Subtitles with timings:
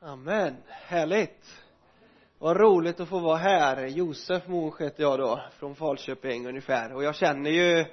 [0.00, 1.62] Amen, härligt.
[2.38, 3.86] Vad roligt att få vara här.
[3.86, 6.94] Josef Monsch heter jag då från Falköping ungefär.
[6.94, 7.84] Och jag känner ju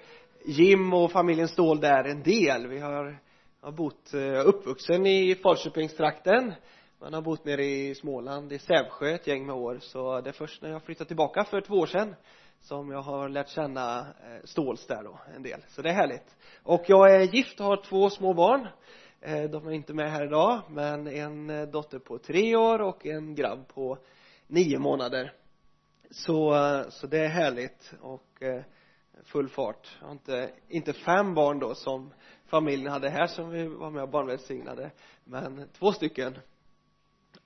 [0.45, 2.67] Jim och familjen Ståhl där en del.
[2.67, 3.17] Vi har,
[3.61, 6.53] har bott, eh, uppvuxen i Falköpingstrakten.
[6.99, 9.79] Man har bott nere i Småland i Sävsjö ett gäng med år.
[9.81, 12.15] Så det är först när jag flyttade tillbaka för två år sedan
[12.61, 14.05] som jag har lärt känna eh,
[14.43, 15.61] Ståhls där då en del.
[15.67, 16.35] Så det är härligt.
[16.63, 18.67] Och jag är gift och har två små barn.
[19.25, 23.05] Eh, de är inte med här idag men en eh, dotter på tre år och
[23.05, 23.97] en grabb på
[24.47, 25.33] nio månader.
[26.11, 28.61] Så, eh, så det är härligt och eh,
[29.23, 29.97] full fart.
[29.99, 32.13] Jag har inte, inte fem barn då som
[32.45, 34.91] familjen hade här som vi var med och barnvälsignade
[35.23, 36.37] men två stycken.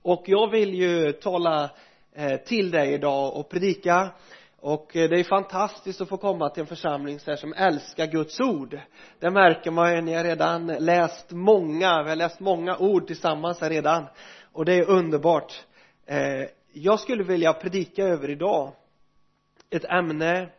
[0.02, 1.70] Och jag vill ju tala
[2.12, 4.10] eh, till dig idag och predika
[4.60, 8.06] och eh, det är fantastiskt att få komma till en församling så här som älskar
[8.06, 8.80] Guds ord.
[9.18, 13.60] Det märker man ju, ni har redan läst många, vi har läst många ord tillsammans
[13.60, 14.06] här redan.
[14.52, 15.64] Och det är underbart.
[16.06, 18.72] Eh, jag skulle vilja predika över idag
[19.70, 20.50] ett ämne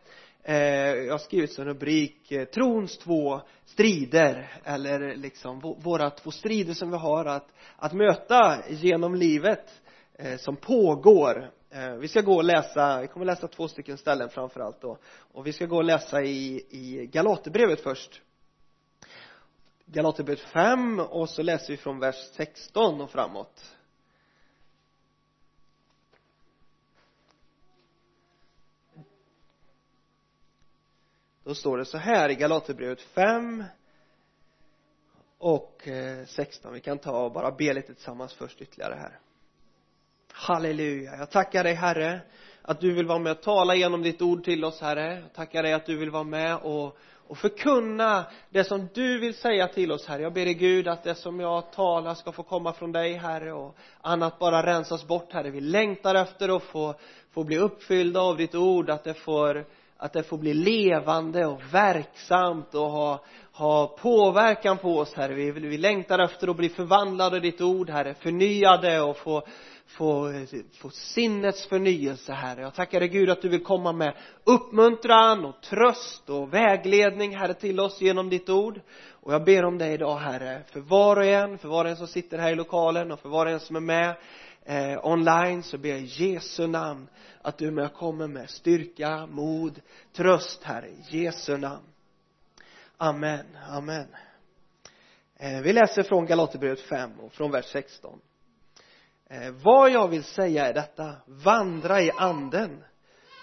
[0.42, 0.56] eh,
[0.94, 6.90] jag har skrivit som rubrik eh, trons två strider eller liksom våra två strider som
[6.90, 9.64] vi har att, att möta genom livet
[10.18, 11.50] eh, som pågår.
[11.72, 14.98] Eh, vi ska gå och läsa, vi kommer läsa två stycken ställen framför allt då.
[15.32, 18.22] Och vi ska gå och läsa i, i Galaterbrevet först.
[19.86, 23.76] Galaterbrevet 5 och så läser vi från vers 16 och framåt.
[31.44, 33.64] Då står det så här i Galaterbrevet 5
[35.38, 39.18] och eh, 16 vi kan ta och bara be lite tillsammans först ytterligare här
[40.32, 41.16] halleluja.
[41.18, 42.20] Jag tackar dig herre
[42.62, 45.20] att du vill vara med och tala genom ditt ord till oss herre.
[45.20, 46.98] Jag tackar dig att du vill vara med och
[47.30, 50.22] och förkunna det som du vill säga till oss herre.
[50.22, 53.52] Jag ber dig Gud att det som jag talar ska få komma från dig herre
[53.52, 55.50] och annat bara rensas bort herre.
[55.50, 56.94] Vi längtar efter att få
[57.30, 59.64] få bli uppfyllda av ditt ord att det får
[59.96, 65.34] att det får bli levande och verksamt och ha, ha påverkan på oss herre.
[65.34, 69.42] Vi, vi längtar efter att bli förvandlade i ditt ord herre förnyade och få
[69.90, 70.32] få,
[70.80, 74.14] få sinnets förnyelse herre jag tackar dig Gud att du vill komma med
[74.44, 78.80] uppmuntran och tröst och vägledning herre till oss genom ditt ord
[79.10, 81.96] och jag ber om dig idag herre för var och en för var och en
[81.96, 84.16] som sitter här i lokalen och för var och en som är med
[84.64, 87.08] eh, online så ber jag i Jesu namn
[87.42, 89.80] att du med kommer med styrka, mod,
[90.12, 91.84] tröst Herre, i Jesu namn.
[92.96, 94.06] Amen, amen.
[95.36, 98.20] Eh, vi läser från Galaterbrevet 5 och från vers 16.
[99.32, 102.84] Eh, vad jag vill säga är detta, vandra i anden,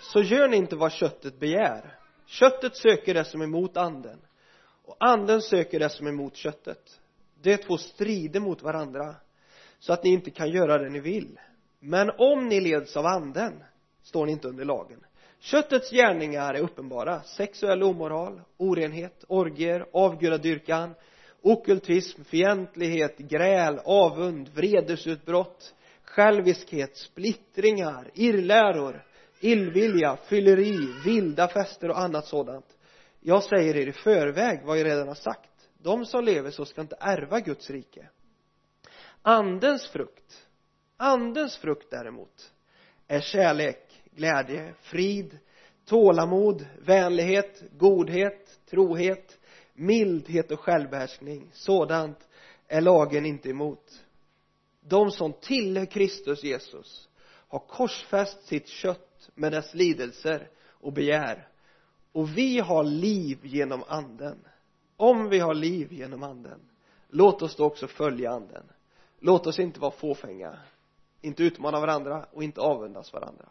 [0.02, 1.98] så gör ni inte vad köttet begär.
[2.26, 4.20] Köttet söker det som är emot anden.
[4.86, 7.00] Och anden söker det som är emot köttet.
[7.42, 9.16] det är två strider mot varandra
[9.80, 11.40] så att ni inte kan göra det ni vill.
[11.80, 13.64] Men om ni leds av anden
[14.04, 15.00] står ni inte under lagen.
[15.40, 17.22] Köttets gärningar är uppenbara.
[17.22, 20.94] Sexuell omoral, orenhet, orgier, avgudadyrkan
[21.42, 25.74] okultism, fientlighet, gräl, avund, vredesutbrott
[26.18, 29.06] själviskhet, splittringar, irrläror,
[29.40, 32.78] illvilja, fylleri, vilda fester och annat sådant
[33.20, 36.82] jag säger er i förväg vad jag redan har sagt de som lever så ska
[36.82, 38.10] inte ärva Guds rike
[39.22, 40.48] andens frukt
[40.98, 42.52] andens frukt däremot
[43.08, 45.40] är kärlek, glädje, frid,
[45.86, 49.40] tålamod, vänlighet, godhet, trohet,
[49.74, 51.50] mildhet och självbehärskning.
[51.54, 52.28] Sådant
[52.68, 54.07] är lagen inte emot.
[54.88, 57.10] De som tillhör Kristus Jesus
[57.48, 61.48] har korsfäst sitt kött med dess lidelser och begär.
[62.12, 64.48] Och vi har liv genom anden.
[64.98, 66.60] Om vi har liv genom anden,
[67.10, 68.64] låt oss då också följa anden.
[69.20, 70.60] Låt oss inte vara fåfänga
[71.22, 73.50] inte utmana varandra och inte avundas varandra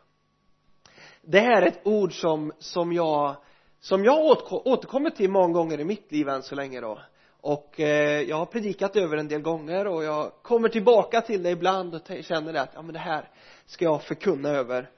[1.20, 3.36] det här är ett ord som, som jag
[3.80, 6.98] som jag återkommer till många gånger i mitt liv än så länge då
[7.40, 11.50] och eh, jag har predikat över en del gånger och jag kommer tillbaka till det
[11.50, 13.30] ibland och känner det att ja men det här
[13.66, 14.90] ska jag förkunna över.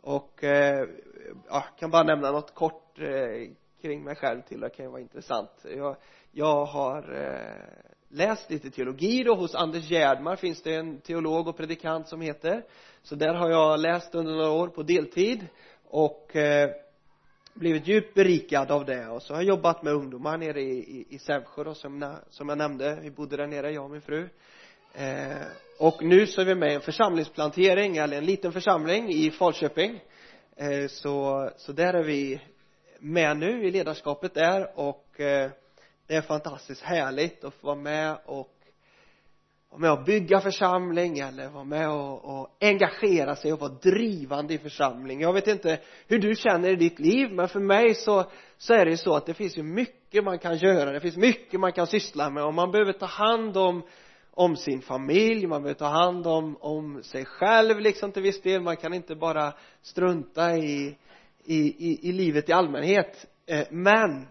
[0.00, 0.88] Och eh,
[1.48, 3.50] ja, kan bara nämna något kort eh,
[3.82, 4.60] kring mig själv till.
[4.60, 5.50] Det kan ju vara intressant.
[5.76, 5.96] Jag,
[6.32, 9.34] jag har eh, läst lite teologi då.
[9.34, 12.64] Hos Anders Gärdmar finns det en teolog och predikant som heter.
[13.02, 15.46] Så där har jag läst under några år på deltid.
[15.84, 16.70] Och eh,
[17.54, 19.08] blivit djupt berikad av det.
[19.08, 22.48] Och så har jag jobbat med ungdomar nere i, i, i Sävsjö då som, som
[22.48, 22.98] jag nämnde.
[23.02, 24.28] Vi bodde där nere jag och min fru.
[24.94, 25.36] Eh,
[25.78, 30.00] och nu så är vi med i en församlingsplantering eller en liten församling i Falköping.
[30.56, 32.40] Eh, så, så där är vi
[32.98, 34.78] med nu i ledarskapet där.
[34.78, 35.50] Och eh,
[36.06, 38.53] det är fantastiskt härligt att få vara med och
[39.74, 44.54] vara med och bygga församling eller vara med och, och engagera sig och vara drivande
[44.54, 45.20] i församling.
[45.20, 48.24] Jag vet inte hur du känner i ditt liv men för mig så
[48.58, 50.92] så är det ju så att det finns ju mycket man kan göra.
[50.92, 53.82] Det finns mycket man kan syssla med och man behöver ta hand om
[54.36, 58.62] om sin familj, man behöver ta hand om, om sig själv liksom till viss del,
[58.62, 60.96] man kan inte bara strunta i,
[61.44, 63.26] i, i, i livet i allmänhet.
[63.46, 64.26] Eh, men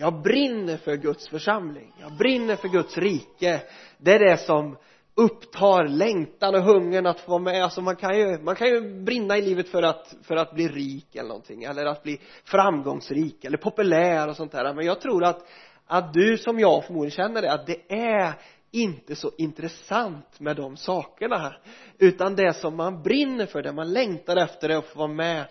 [0.00, 1.92] jag brinner för Guds församling.
[2.00, 3.62] Jag brinner för Guds rike.
[3.98, 4.76] Det är det som
[5.14, 7.64] upptar längtan och hungern att få vara med.
[7.64, 10.68] Alltså man kan ju man kan ju brinna i livet för att för att bli
[10.68, 14.74] rik eller någonting eller att bli framgångsrik eller populär och sånt där.
[14.74, 15.46] Men jag tror att
[15.86, 18.32] att du som jag förmodligen känner det att det är
[18.70, 21.54] inte så intressant med de sakerna
[21.98, 25.44] utan det som man brinner för, det man längtar efter är att få vara med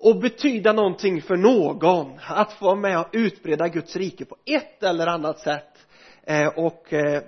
[0.00, 2.18] och betyda någonting för någon.
[2.28, 5.86] Att få vara med och utbreda Guds rike på ett eller annat sätt.
[6.22, 7.22] Eh, och eh,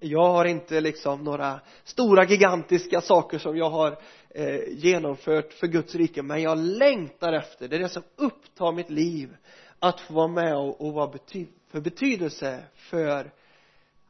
[0.00, 3.98] jag har inte liksom några stora gigantiska saker som jag har
[4.30, 8.90] eh, genomfört för Guds rike men jag längtar efter det är det som upptar mitt
[8.90, 9.36] liv
[9.78, 13.32] att få vara med och, och vara bety för betydelse för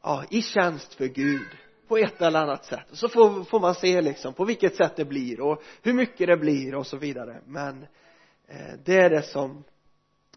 [0.03, 1.49] ja, i tjänst för Gud
[1.89, 2.91] på ett eller annat sätt.
[2.91, 6.27] Och så får, får man se liksom på vilket sätt det blir och hur mycket
[6.27, 7.41] det blir och så vidare.
[7.47, 7.87] Men
[8.49, 9.65] eh, det är det som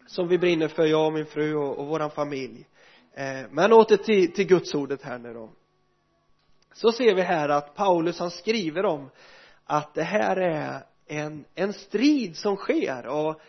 [0.08, 2.66] som vi brinner för, jag och min fru och, och våran familj.
[3.14, 5.50] Eh, men åter till, till gudsordet här nu då.
[6.72, 9.10] Så ser vi här att Paulus han skriver om
[9.64, 13.06] att det här är en, en strid som sker.
[13.06, 13.40] Och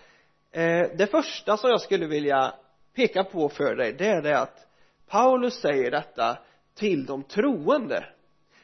[0.58, 2.54] eh, det första som jag skulle vilja
[2.96, 4.68] peka på för dig det är det att
[5.08, 6.38] Paulus säger detta
[6.80, 8.06] till de troende.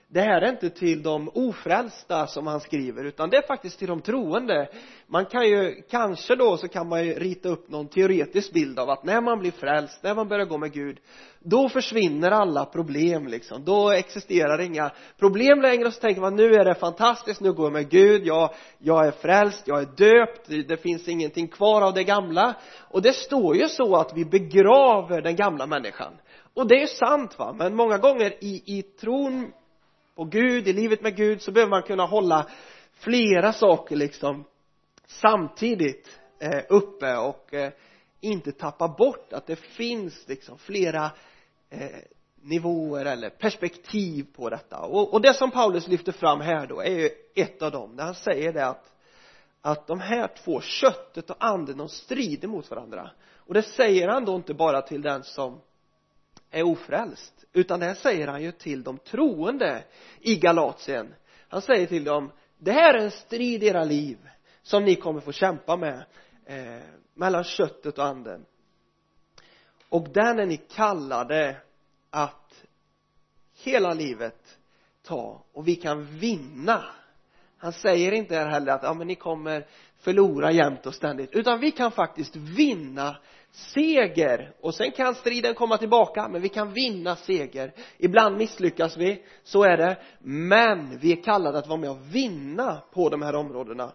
[0.07, 3.87] Det här är inte till de ofrälsta som han skriver utan det är faktiskt till
[3.87, 4.69] de troende.
[5.07, 8.89] Man kan ju kanske då så kan man ju rita upp någon teoretisk bild av
[8.89, 10.97] att när man blir frälst, när man börjar gå med Gud
[11.47, 13.65] då försvinner alla problem liksom.
[13.65, 15.87] Då existerar inga problem längre.
[15.87, 19.07] Och så tänker man nu är det fantastiskt, nu går jag med Gud, jag, jag
[19.07, 22.55] är frälst, jag är döpt, det finns ingenting kvar av det gamla.
[22.89, 26.13] Och det står ju så att vi begraver den gamla människan
[26.55, 27.53] och det är sant va?
[27.53, 29.53] Men många gånger i, i tron
[30.15, 32.47] på Gud, i livet med Gud så behöver man kunna hålla
[32.93, 34.45] flera saker liksom
[35.07, 37.71] samtidigt eh, uppe och eh,
[38.21, 41.11] inte tappa bort att det finns liksom flera
[41.69, 41.89] eh,
[42.41, 44.79] nivåer eller perspektiv på detta.
[44.79, 48.03] Och, och det som Paulus lyfter fram här då är ju ett av dem där
[48.03, 48.91] han säger det att
[49.65, 53.11] att de här två, köttet och anden, de strider mot varandra.
[53.35, 55.61] Och det säger han då inte bara till den som
[56.51, 57.45] är ofrälst.
[57.53, 59.83] Utan det här säger han ju till de troende
[60.19, 61.15] i Galatien.
[61.47, 64.29] Han säger till dem det här är en strid i era liv
[64.61, 66.05] som ni kommer få kämpa med
[66.45, 66.83] eh,
[67.13, 68.45] mellan köttet och anden.
[69.89, 71.57] Och den är ni kallade
[72.09, 72.65] att
[73.53, 74.57] hela livet
[75.03, 76.85] ta och vi kan vinna
[77.65, 79.67] han säger inte här heller att ja men ni kommer
[79.99, 81.29] förlora jämt och ständigt.
[81.33, 83.17] Utan vi kan faktiskt vinna
[83.51, 84.53] seger.
[84.61, 87.73] Och sen kan striden komma tillbaka men vi kan vinna seger.
[87.97, 89.97] Ibland misslyckas vi så är det.
[90.19, 93.91] Men vi är kallade att vara med och vinna på de här områdena.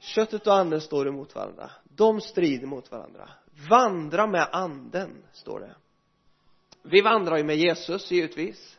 [0.00, 1.70] Köttet och anden står emot varandra.
[1.84, 3.28] De strider mot varandra.
[3.70, 5.74] Vandra med anden står det
[6.90, 8.78] vi vandrar ju med Jesus givetvis.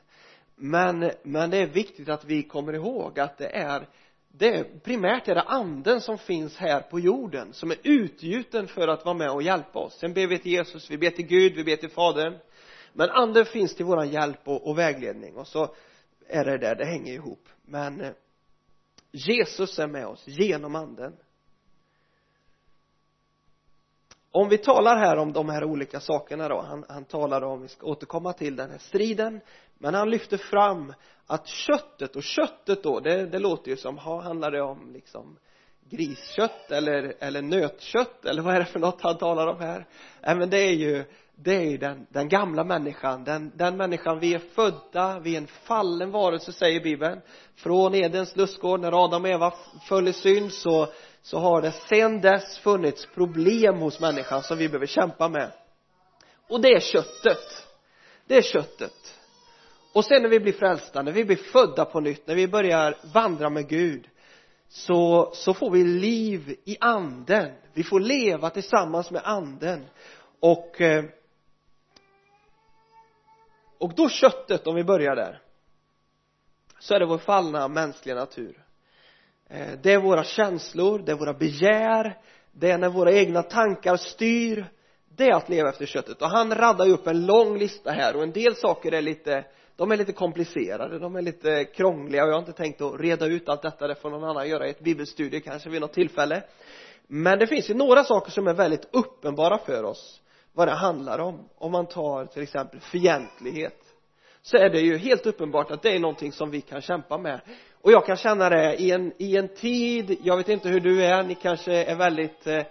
[0.55, 3.87] Men men det är viktigt att vi kommer ihåg att det är
[4.27, 8.87] det är primärt är det anden som finns här på jorden som är utgjuten för
[8.87, 9.99] att vara med och hjälpa oss.
[9.99, 12.37] Sen ber vi till Jesus, vi ber till Gud, vi ber till Fadern.
[12.93, 15.75] Men anden finns till våran hjälp och, och vägledning och så
[16.27, 17.49] är det där, det hänger ihop.
[17.65, 18.11] Men eh,
[19.11, 21.13] Jesus är med oss genom anden.
[24.37, 27.67] Om vi talar här om de här olika sakerna då han, han talar om, vi
[27.67, 29.41] ska återkomma till den här striden
[29.77, 30.93] men han lyfter fram
[31.27, 35.37] att köttet och köttet då det, det låter ju som, ha, handlar det om liksom
[35.89, 39.85] griskött eller, eller nötkött eller vad är det för något han talar om här?
[40.21, 41.03] Nej men det är ju
[41.35, 45.37] det är ju den, den gamla människan den, den människan vi är födda vi är
[45.37, 47.21] en fallen varelse säger bibeln.
[47.55, 49.53] Från Edens lustgård när Adam och Eva
[49.87, 50.87] föll i synd så
[51.27, 55.51] så har det sedan dess funnits problem hos människan som vi behöver kämpa med.
[56.49, 57.67] Och det är köttet.
[58.27, 59.19] Det är köttet.
[59.93, 62.97] Och sen när vi blir frälsta, när vi blir födda på nytt, när vi börjar
[63.13, 64.09] vandra med Gud
[64.67, 67.51] så, så får vi liv i anden.
[67.73, 69.85] Vi får leva tillsammans med anden.
[70.39, 71.03] Och eh,
[73.77, 75.41] och då köttet, om vi börjar där
[76.79, 78.66] så är det vår fallna mänskliga natur.
[79.49, 82.17] Eh, det är våra känslor, det är våra begär,
[82.51, 84.65] det är när våra egna tankar styr.
[85.17, 86.21] Det är att leva efter köttet.
[86.21, 89.45] Och han raddar ju upp en lång lista här och en del saker är lite
[89.75, 93.25] de är lite komplicerade, de är lite krångliga och jag har inte tänkt att reda
[93.25, 96.43] ut allt detta, det får någon annan göra i ett bibelstudie kanske vid något tillfälle.
[97.07, 100.21] Men det finns ju några saker som är väldigt uppenbara för oss
[100.53, 101.49] vad det handlar om.
[101.57, 103.79] Om man tar till exempel fientlighet
[104.41, 107.41] så är det ju helt uppenbart att det är någonting som vi kan kämpa med
[107.81, 111.05] och jag kan känna det i en, i en tid, jag vet inte hur du
[111.05, 112.63] är, ni kanske är väldigt eh,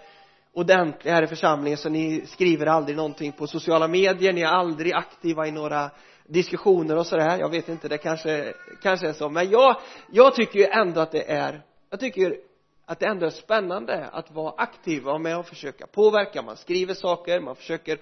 [0.52, 4.92] ordentliga här i församlingen så ni skriver aldrig någonting på sociala medier, ni är aldrig
[4.92, 5.90] aktiva i några
[6.26, 9.76] diskussioner och sådär, jag vet inte, det kanske, kanske är så, men jag,
[10.12, 12.36] jag tycker ju ändå att det är, jag tycker
[12.86, 16.94] att det ändå är spännande att vara aktiv och med och försöka påverka, man skriver
[16.94, 17.98] saker, man försöker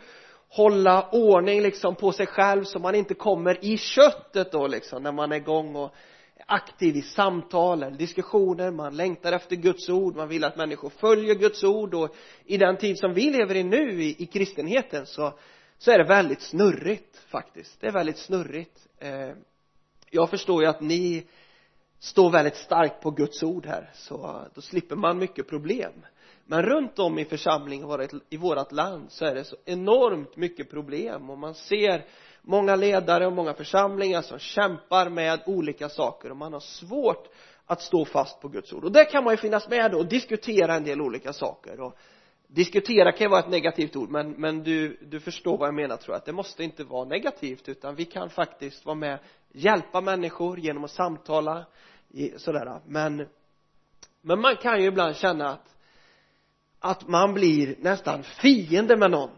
[0.48, 5.12] hålla ordning liksom på sig själv så man inte kommer i köttet då liksom när
[5.12, 5.94] man är igång och
[6.46, 11.34] aktiv i samtal eller diskussioner, man längtar efter Guds ord, man vill att människor följer
[11.34, 15.32] Guds ord och i den tid som vi lever i nu i, i kristenheten så
[15.78, 17.80] så är det väldigt snurrigt faktiskt.
[17.80, 18.86] Det är väldigt snurrigt.
[18.98, 19.30] Eh,
[20.10, 21.26] jag förstår ju att ni
[21.98, 25.92] står väldigt starkt på Guds ord här så då slipper man mycket problem.
[26.46, 31.30] Men runt om i församlingen i vårt land så är det så enormt mycket problem
[31.30, 32.04] och man ser
[32.44, 37.28] många ledare och många församlingar som kämpar med olika saker och man har svårt
[37.66, 38.84] att stå fast på Guds ord.
[38.84, 41.80] Och där kan man ju finnas med och diskutera en del olika saker.
[41.80, 41.96] Och
[42.46, 45.96] diskutera kan ju vara ett negativt ord men, men du, du förstår vad jag menar
[45.96, 49.18] tror jag att det måste inte vara negativt utan vi kan faktiskt vara med
[49.52, 51.66] hjälpa människor genom att samtala
[52.36, 52.80] sådär.
[52.86, 53.26] Men
[54.20, 55.74] men man kan ju ibland känna att
[56.78, 59.30] att man blir nästan fiende med någon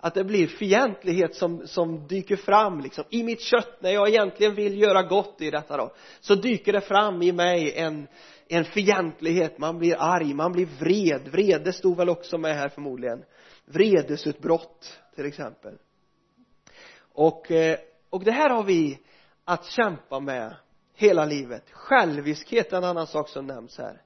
[0.00, 3.04] att det blir fientlighet som, som dyker fram liksom.
[3.10, 6.80] I mitt kött när jag egentligen vill göra gott i detta då så dyker det
[6.80, 8.06] fram i mig en
[8.52, 13.24] en fientlighet, man blir arg, man blir vred, vrede stod väl också med här förmodligen.
[13.64, 15.78] Vredesutbrott till exempel.
[17.12, 17.78] Och, eh,
[18.10, 18.98] och det här har vi
[19.44, 20.56] att kämpa med
[20.94, 21.64] hela livet.
[21.70, 24.02] Själviskhet är en annan sak som nämns här.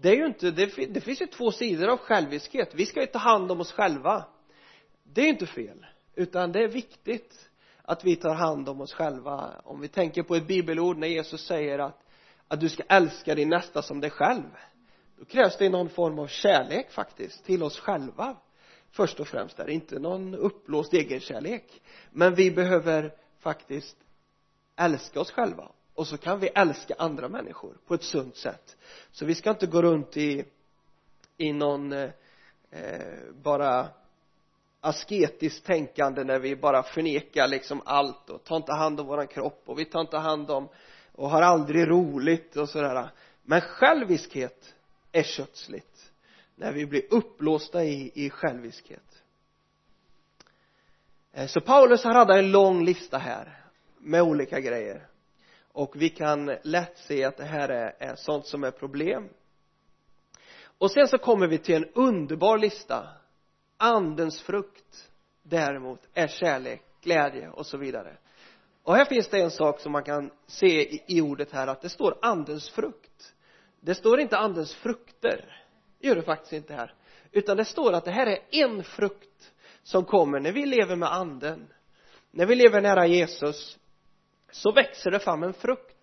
[0.00, 2.74] Det är ju inte, det, det finns ju två sidor av själviskhet.
[2.74, 4.24] Vi ska ju ta hand om oss själva
[5.12, 7.50] det är ju inte fel utan det är viktigt
[7.82, 9.60] att vi tar hand om oss själva.
[9.64, 12.02] Om vi tänker på ett bibelord när Jesus säger att
[12.48, 14.50] att du ska älska din nästa som dig själv
[15.18, 18.36] då krävs det någon form av kärlek faktiskt till oss själva.
[18.90, 23.96] Först och främst är det inte någon uppblåst egenkärlek men vi behöver faktiskt
[24.76, 25.72] älska oss själva.
[25.94, 28.76] Och så kan vi älska andra människor på ett sunt sätt.
[29.10, 30.44] Så vi ska inte gå runt i
[31.36, 32.10] i någon eh,
[32.70, 33.88] eh bara
[34.86, 39.62] asketiskt tänkande när vi bara förnekar liksom allt och tar inte hand om våran kropp
[39.66, 40.68] och vi tar inte hand om
[41.12, 43.10] och har aldrig roligt och sådär.
[43.42, 44.74] Men själviskhet
[45.12, 46.12] är kötsligt
[46.54, 49.22] när vi blir uppblåsta i, i själviskhet.
[51.32, 53.64] Eh, så Paulus han hade en lång lista här
[53.98, 55.06] med olika grejer.
[55.72, 59.28] Och vi kan lätt se att det här är, är sånt som är problem.
[60.78, 63.08] Och sen så kommer vi till en underbar lista
[63.76, 65.10] andens frukt
[65.42, 68.16] däremot är kärlek, glädje och så vidare.
[68.82, 71.82] Och här finns det en sak som man kan se i, i ordet här att
[71.82, 73.34] det står andens frukt.
[73.80, 75.62] Det står inte andens frukter.
[76.00, 76.94] Det gör det faktiskt inte här.
[77.32, 79.52] Utan det står att det här är en frukt
[79.82, 80.40] som kommer.
[80.40, 81.68] När vi lever med anden
[82.36, 83.78] när vi lever nära Jesus
[84.50, 85.95] så växer det fram en frukt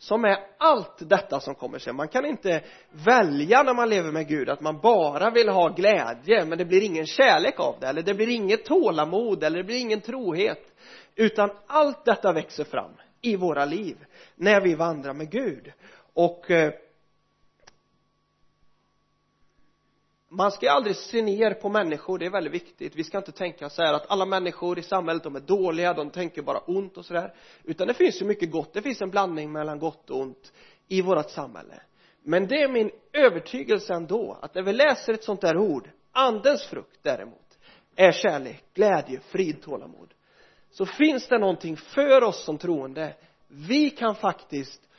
[0.00, 1.96] som är allt detta som kommer sen.
[1.96, 6.44] Man kan inte välja när man lever med Gud att man bara vill ha glädje
[6.44, 9.78] men det blir ingen kärlek av det eller det blir inget tålamod eller det blir
[9.78, 10.74] ingen trohet.
[11.14, 12.90] Utan allt detta växer fram
[13.20, 13.96] i våra liv
[14.34, 15.72] när vi vandrar med Gud.
[16.14, 16.72] Och eh,
[20.32, 22.96] man ska aldrig se ner på människor, det är väldigt viktigt.
[22.96, 26.10] Vi ska inte tänka så här att alla människor i samhället, de är dåliga, de
[26.10, 27.34] tänker bara ont och sådär.
[27.64, 30.52] Utan det finns ju mycket gott, det finns en blandning mellan gott och ont
[30.88, 31.80] i vårt samhälle.
[32.22, 36.66] Men det är min övertygelse ändå, att när vi läser ett sånt där ord, andens
[36.66, 37.58] frukt däremot,
[37.96, 40.14] är kärlek, glädje, frid, tålamod.
[40.70, 43.14] Så finns det någonting för oss som troende.
[43.48, 44.89] Vi kan faktiskt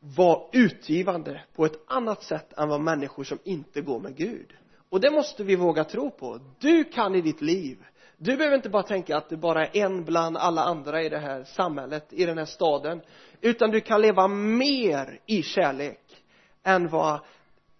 [0.00, 4.52] vara utgivande på ett annat sätt än vad människor som inte går med Gud.
[4.90, 6.40] Och det måste vi våga tro på.
[6.58, 7.78] Du kan i ditt liv.
[8.16, 11.18] Du behöver inte bara tänka att du bara är en bland alla andra i det
[11.18, 13.00] här samhället, i den här staden.
[13.40, 16.00] Utan du kan leva mer i kärlek
[16.62, 17.20] än vad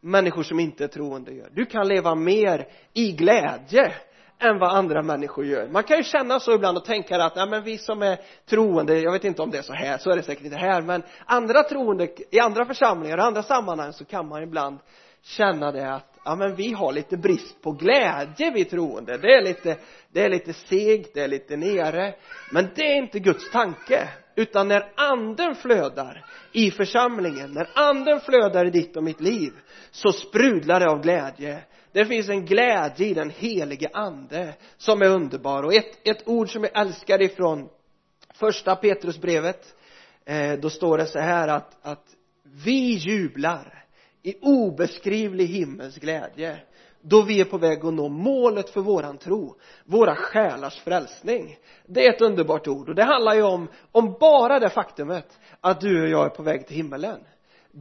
[0.01, 1.51] människor som inte är troende gör.
[1.53, 3.93] Du kan leva mer i glädje
[4.41, 5.69] än vad andra människor gör.
[5.69, 8.19] Man kan ju känna så ibland och tänka att nej men vi som är
[8.49, 10.83] troende jag vet inte om det är så här så är det säkert inte här
[10.83, 14.79] men andra troende i andra församlingar och andra sammanhang så kan man ibland
[15.23, 19.19] känna det att ja men vi har lite brist på glädje vi troende.
[19.19, 19.77] Det är lite
[20.13, 22.15] det är lite segt det är lite nere.
[22.53, 28.67] Men det är inte Guds tanke utan när anden flödar i församlingen när anden flödar
[28.67, 29.53] i ditt och mitt liv
[29.91, 35.07] så sprudlar det av glädje det finns en glädje i den helige ande som är
[35.07, 37.69] underbar och ett, ett ord som jag älskar ifrån
[38.35, 39.75] första Petrusbrevet
[40.25, 42.05] eh, då står det så här att, att
[42.65, 43.85] vi jublar
[44.23, 46.59] i obeskrivlig himmels glädje
[47.01, 51.59] då vi är på väg att nå målet för våran tro, våra själars frälsning.
[51.87, 55.81] Det är ett underbart ord och det handlar ju om, om bara det faktumet att
[55.81, 57.21] du och jag är på väg till himmelen.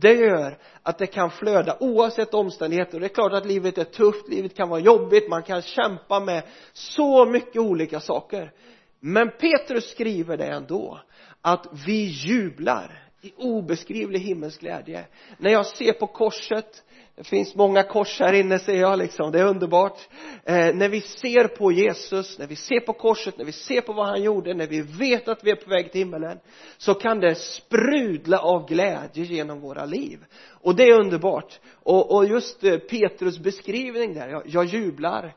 [0.02, 3.00] Det gör att det kan flöda oavsett omständigheter.
[3.00, 6.44] Det är klart att livet är tufft, livet kan vara jobbigt, man kan kämpa med
[6.74, 8.52] så mycket olika saker.
[9.00, 11.00] Men Petrus skriver det ändå,
[11.42, 15.06] att vi jublar i obeskrivlig himmelsk glädje.
[15.38, 16.84] När jag ser på korset,
[17.18, 20.00] det finns många kors här inne ser jag liksom, det är underbart.
[20.44, 23.94] Eh, när vi ser på Jesus, när vi ser på korset, när vi ser på
[23.94, 26.40] vad han gjorde, när vi vet att vi är på väg till himmelen,
[26.78, 30.26] så kan det sprudla av glädje genom våra liv.
[30.50, 31.60] Och det är underbart.
[31.74, 35.36] Och, och just eh, Petrus beskrivning där, jag, jag jublar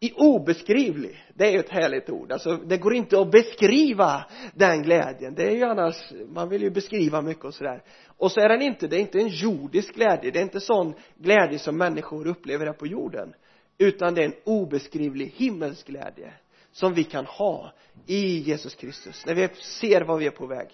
[0.00, 2.32] i obeskrivlig, det är ju ett härligt ord.
[2.32, 5.34] Alltså, det går inte att beskriva den glädjen.
[5.34, 7.82] Det är ju annars, man vill ju beskriva mycket och sådär.
[8.18, 10.30] Och så är den inte, det är inte en jordisk glädje.
[10.30, 13.34] Det är inte sån glädje som människor upplever här på jorden.
[13.78, 16.32] Utan det är en obeskrivlig himmelsk glädje
[16.72, 17.72] som vi kan ha
[18.06, 20.68] i Jesus Kristus, när vi ser vad vi är på väg.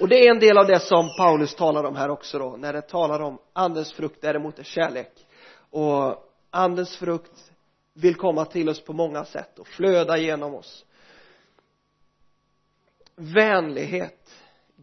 [0.00, 2.72] Och det är en del av det som Paulus talar om här också då, när
[2.72, 5.12] det talar om andens frukt däremot är kärlek.
[5.70, 6.16] Och
[6.50, 7.52] andens frukt
[7.94, 10.84] vill komma till oss på många sätt och flöda genom oss
[13.18, 14.17] vänlighet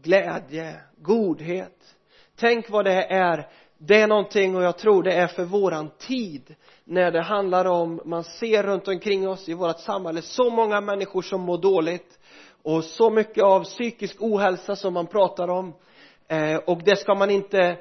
[0.04, 1.96] glädje godhet.
[2.36, 3.48] Tänk vad det är.
[3.78, 8.02] Det är någonting och jag tror det är för våran tid när det handlar om
[8.06, 12.20] man ser runt omkring oss i vårt samhälle så många människor som mår dåligt
[12.64, 15.74] och så mycket av psykisk ohälsa som man pratar om.
[16.28, 17.78] Eh, och det ska man inte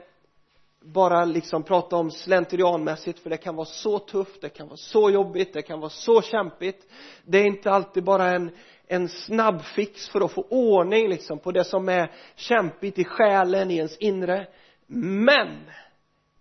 [0.85, 5.11] bara liksom prata om slentrianmässigt för det kan vara så tufft, det kan vara så
[5.11, 6.87] jobbigt, det kan vara så kämpigt.
[7.24, 8.50] Det är inte alltid bara en,
[8.88, 13.70] en snabb fix för att få ordning liksom på det som är kämpigt i själen,
[13.70, 14.47] i ens inre.
[14.87, 15.49] Men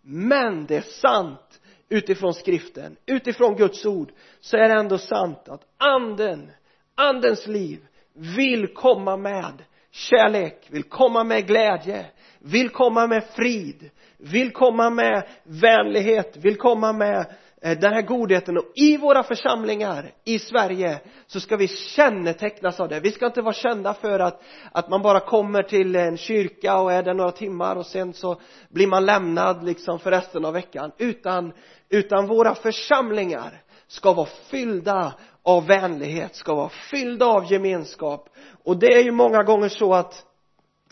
[0.06, 5.62] men det är sant utifrån skriften, utifrån Guds ord så är det ändå sant att
[5.78, 6.52] anden,
[6.96, 7.80] andens liv
[8.14, 12.06] vill komma med kärlek, vill komma med glädje,
[12.40, 17.26] vill komma med frid, vill komma med vänlighet, vill komma med eh,
[17.64, 22.90] Eh, den här godheten och i våra församlingar i Sverige så ska vi kännetecknas av
[22.90, 23.00] det.
[23.00, 26.92] Vi ska inte vara kända för att, att man bara kommer till en kyrka och
[26.92, 30.92] är där några timmar och sen så blir man lämnad liksom för resten av veckan.
[30.98, 31.54] Utan,
[31.90, 38.30] utan våra församlingar ska vara fyllda av vänlighet, ska vara fyllda av gemenskap.
[38.64, 40.26] Och det är ju många gånger så att,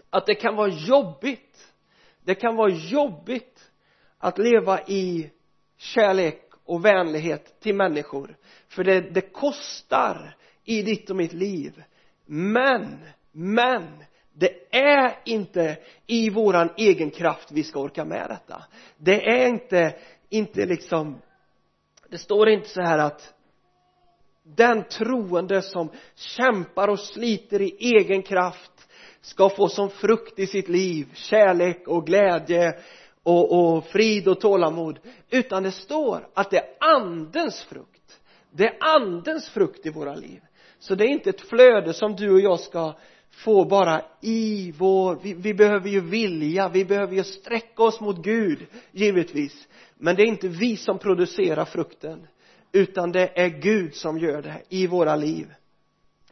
[0.10, 1.52] att det kan vara jobbigt
[2.26, 3.72] det kan vara jobbigt
[4.18, 5.32] att leva i
[5.78, 8.36] kärlek och vänlighet till människor.
[8.68, 11.84] För det, det kostar i ditt och mitt liv.
[12.26, 13.00] Men,
[13.32, 14.04] men
[14.34, 18.64] det är inte i våran egen kraft vi ska orka med detta.
[18.98, 19.96] Det är inte,
[20.30, 21.22] inte liksom
[22.10, 23.34] det står inte så här att
[24.44, 28.90] den troende som kämpar och sliter i egen kraft
[29.22, 32.74] ska få som frukt i sitt liv kärlek och glädje
[33.24, 38.20] och, och frid och tålamod utan det står att det är andens frukt
[38.52, 40.42] det är andens frukt i våra liv
[40.80, 42.94] så det är inte ett flöde som du och jag ska
[43.32, 48.18] få bara i vår, vi, vi behöver ju vilja, vi behöver ju sträcka oss mot
[48.18, 49.68] Gud, givetvis.
[49.98, 52.28] Men det är inte vi som producerar frukten,
[52.72, 55.54] utan det är Gud som gör det i våra liv.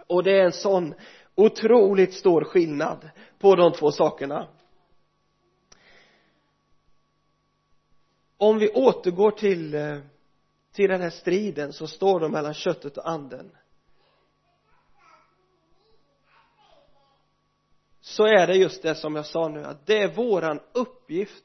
[0.07, 0.93] Och det är en sån
[1.35, 4.47] otroligt stor skillnad på de två sakerna
[8.39, 9.99] om vi återgår till eh,
[10.71, 13.51] till den här striden så står då mellan köttet och anden
[18.01, 21.43] så är det just det som jag sa nu att det är våran uppgift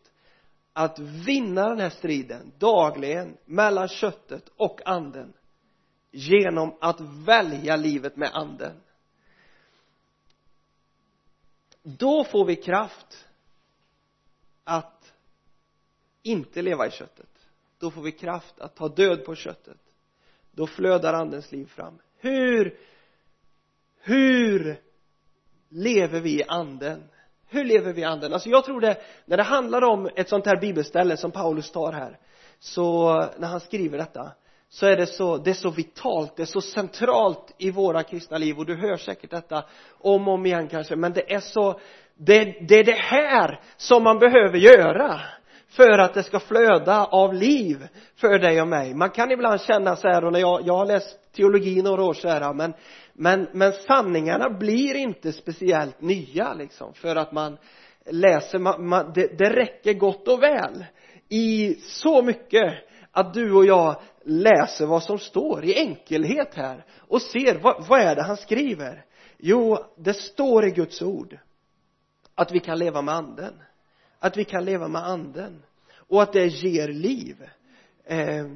[0.73, 5.33] att vinna den här striden dagligen mellan köttet och anden
[6.11, 8.81] genom att välja livet med anden.
[11.83, 13.27] Då får vi kraft
[14.65, 14.94] att
[16.25, 17.29] inte leva i köttet.
[17.79, 19.79] Då får vi kraft att ta död på köttet.
[20.53, 21.99] Då flödar andens liv fram.
[22.19, 22.79] Hur
[24.01, 24.77] hur
[25.71, 27.03] lever vi i anden?
[27.49, 28.33] Hur lever vi i anden?
[28.33, 31.93] Alltså jag tror det när det handlar om ett sånt här bibelställe som Paulus tar
[31.93, 32.19] här
[32.59, 34.33] så när han skriver detta
[34.69, 38.39] så är det så, det är så vitalt, det är så centralt i våra kristna
[38.39, 39.65] liv och du hör säkert detta
[39.99, 41.81] om och om igen kanske, men det är så,
[42.15, 45.21] det, det är det här som man behöver göra
[45.77, 48.95] för att det ska flöda av liv för dig och mig.
[48.95, 52.15] Man kan ibland känna så här, och när jag, jag har läst teologi några år
[52.15, 52.75] så här, men,
[53.13, 57.59] men, men sanningarna blir inte speciellt nya liksom, för att man
[58.11, 60.85] läser, man, man, det, det räcker gott och väl
[61.29, 62.75] i så mycket
[63.11, 68.01] att du och jag läser vad som står i enkelhet här och ser vad, vad
[68.01, 69.05] är det han skriver
[69.39, 71.39] jo det står i Guds ord
[72.35, 73.55] att vi kan leva med anden
[74.25, 77.49] att vi kan leva med anden och att det ger liv.
[78.05, 78.47] Eh,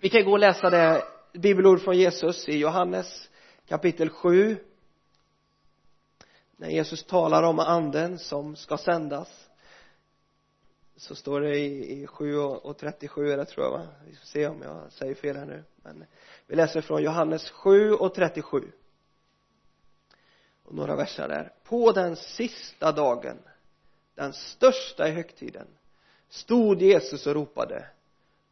[0.00, 3.30] vi kan gå och läsa det bibelord från Jesus i Johannes
[3.68, 4.56] kapitel 7
[6.56, 9.50] när Jesus talar om anden som ska sändas
[10.96, 13.86] så står det i, i 7 och 37 är det tror jag va?
[14.06, 16.04] Vi får se om jag säger fel här nu men
[16.46, 18.72] vi läser från Johannes 7 och 37
[20.64, 21.52] och några verser där.
[21.64, 23.38] På den sista dagen
[24.14, 25.66] den största i högtiden
[26.28, 27.86] stod Jesus och ropade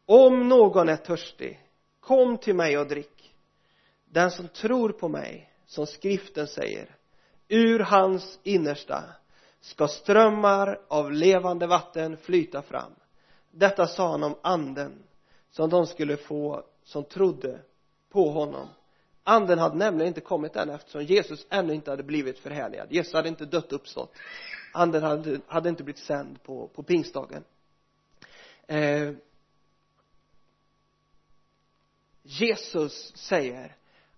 [0.05, 1.59] om någon är törstig
[2.01, 3.33] kom till mig och drick.
[4.05, 6.95] Den som tror på mig som skriften säger
[7.47, 9.03] ur hans innersta
[9.61, 12.91] ska strömmar av levande vatten flyta fram.
[13.51, 15.03] Detta sa han om anden
[15.51, 17.59] som de skulle få som trodde
[18.09, 18.67] på honom.
[19.23, 22.87] Anden hade nämligen inte kommit än eftersom Jesus ännu inte hade blivit förhärligad.
[22.91, 24.13] Jesus hade inte dött och uppstått
[24.71, 27.43] anden hade, hade inte blivit sänd på, på pingstdagen.
[28.67, 29.11] Eh,
[32.23, 33.75] Jesus säger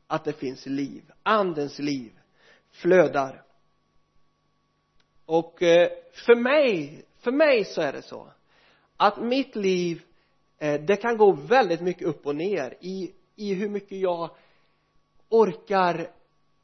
[0.07, 1.11] att det finns liv.
[1.23, 2.19] Andens liv
[2.71, 3.43] flödar.
[5.25, 8.27] Och eh, för mig för mig så är det så
[8.97, 10.01] att mitt liv
[10.57, 14.29] eh, det kan gå väldigt mycket upp och ner i, i hur mycket jag
[15.29, 16.09] orkar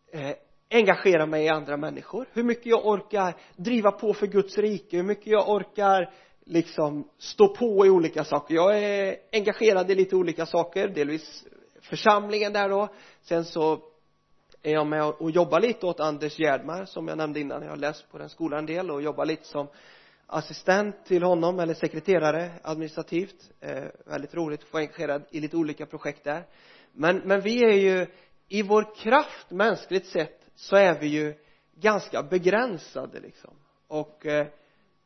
[0.07, 0.35] eh,
[0.69, 2.25] engagera mig i andra människor.
[2.33, 4.97] Hur mycket jag orkar driva på för Guds rike.
[4.97, 6.13] Hur mycket jag orkar
[6.45, 8.55] liksom stå på i olika saker.
[8.55, 10.87] Jag är engagerad i lite olika saker.
[10.87, 11.45] Delvis
[11.81, 12.89] församlingen där då.
[13.21, 13.79] Sen så
[14.63, 17.63] är jag med och jobbar lite åt Anders Gärdmar som jag nämnde innan.
[17.63, 19.67] Jag har läst på den skolan en del och jobbar lite som
[20.27, 23.51] assistent till honom eller sekreterare administrativt.
[23.59, 26.43] Eh, väldigt roligt att få engagerad i lite olika projekt där.
[26.91, 28.07] Men, men vi är ju
[28.47, 31.33] i vår kraft mänskligt sett så är vi ju
[31.75, 33.53] ganska begränsade liksom.
[33.87, 34.47] Och eh,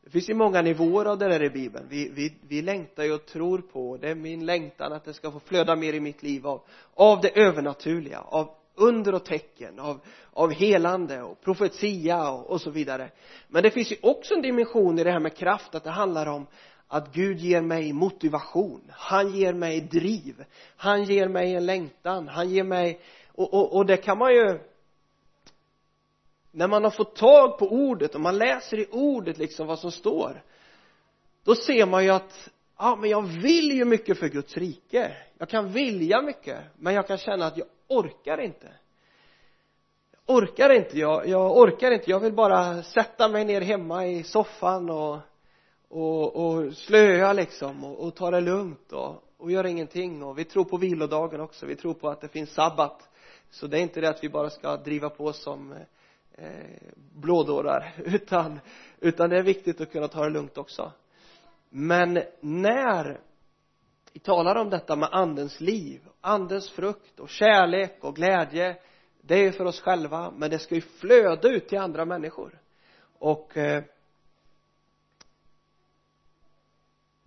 [0.04, 1.86] det finns ju många nivåer av det där i bibeln.
[1.90, 5.32] Vi, vi, vi längtar ju och tror på det är min längtan att det ska
[5.32, 6.62] få flöda mer i mitt liv av,
[6.94, 10.00] av det övernaturliga av under och tecken av,
[10.34, 13.10] av helande och profetia och, och så vidare.
[13.48, 16.26] Men det finns ju också en dimension i det här med kraft att det handlar
[16.26, 16.48] om
[16.88, 18.82] att Gud ger mig motivation.
[18.90, 20.44] Han ger mig driv.
[20.76, 22.28] Han ger mig en längtan.
[22.28, 23.00] Han ger mig
[23.32, 24.60] och, och, och det kan man ju
[26.56, 29.92] när man har fått tag på ordet och man läser i ordet liksom vad som
[29.92, 30.44] står
[31.44, 35.18] då ser man ju att ja men jag vill ju mycket för Guds rike.
[35.38, 38.68] Jag kan vilja mycket men jag kan känna att jag orkar inte.
[40.26, 42.12] Jag orkar inte jag, jag orkar inte.
[42.12, 45.18] Jag vill bara sätta mig ner hemma i soffan och
[45.94, 50.24] och, och slöa liksom och, och ta det lugnt och, och göra ingenting.
[50.24, 51.66] Och vi tror på vilodagen också.
[51.66, 53.10] Vi tror på att det finns sabbat.
[53.50, 55.78] Så det är inte det att vi bara ska driva på som eh,
[56.38, 58.60] Eh, blådårar utan
[59.00, 60.92] utan det är viktigt att kunna ta det lugnt också.
[61.70, 63.20] Men när
[64.14, 68.78] vi talar om detta med andens liv andens frukt och kärlek och glädje
[69.22, 72.62] det är ju för oss själva men det ska ju flöda ut till andra människor.
[73.20, 73.84] Och eh,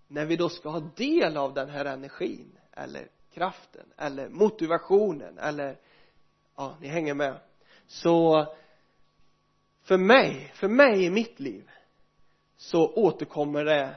[0.07, 5.77] när vi då ska ha del av den här energin eller kraften eller motivationen eller
[6.55, 7.39] ja, ni hänger med
[7.87, 8.47] så
[9.87, 11.69] för mig, för mig i mitt liv
[12.57, 13.95] så återkommer det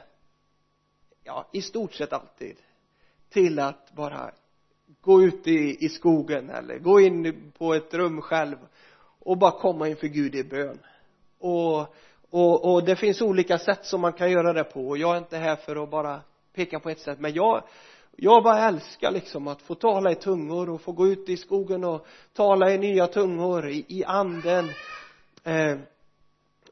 [1.24, 2.56] ja, i stort sett alltid
[3.30, 4.30] till att bara
[5.00, 8.56] gå ut i, i skogen eller gå in på ett rum själv
[9.18, 10.78] och bara komma inför Gud i bön.
[11.38, 11.80] Och,
[12.30, 14.88] och, och det finns olika sätt som man kan göra det på.
[14.88, 16.20] Och jag är inte här för att bara
[16.54, 17.62] peka på ett sätt men jag
[18.16, 21.84] jag bara älskar liksom att få tala i tungor och få gå ut i skogen
[21.84, 24.70] och tala i nya tungor i, i anden
[25.44, 25.78] eh,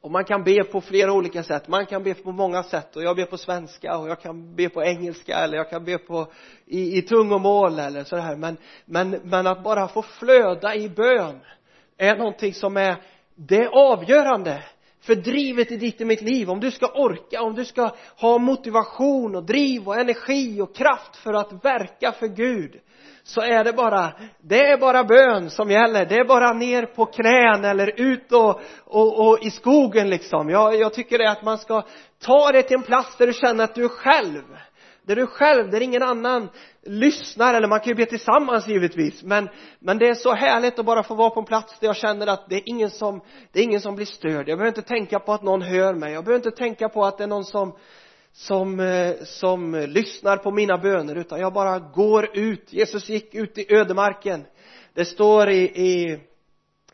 [0.01, 1.69] och man kan be på flera olika sätt.
[1.69, 2.97] Man kan be på många sätt.
[2.97, 5.99] Och jag ber på svenska och jag kan be på engelska eller jag kan be
[5.99, 6.33] på
[6.67, 11.41] i, i tungomål eller sådär men, men, men att bara få flöda i bön
[11.97, 12.97] är någonting som är
[13.35, 14.63] det är avgörande
[15.09, 16.51] för drivet i ditt och mitt liv.
[16.51, 21.17] Om du ska orka om du ska ha motivation och driv och energi och kraft
[21.17, 22.81] för att verka för Gud
[23.23, 26.07] så är det bara det är bara bön som gäller.
[26.07, 30.49] Det är bara ner på knän eller ut och, och, och i skogen liksom.
[30.49, 31.83] Jag, jag tycker det är att man ska
[32.25, 34.43] ta det till en plats där du känner att du är själv
[35.09, 36.49] där du själv, där ingen annan
[36.83, 40.87] lyssnar, eller man kan ju be tillsammans givetvis, men, men det är så härligt att
[40.87, 43.21] bara få vara på en plats där jag känner att det är ingen som,
[43.53, 44.49] det är ingen som blir störd.
[44.49, 46.13] Jag behöver inte tänka på att någon hör mig.
[46.13, 47.77] Jag behöver inte tänka på att det är någon som,
[48.33, 52.73] som, eh, som lyssnar på mina böner, utan jag bara går ut.
[52.73, 54.45] Jesus gick ut i ödemarken.
[54.95, 56.21] Det står i, i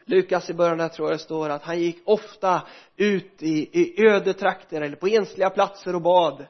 [0.04, 2.62] Lukas i början där tror jag det står att han gick ofta
[2.96, 6.46] ut i, i ödetrakter eller på ensliga platser och bad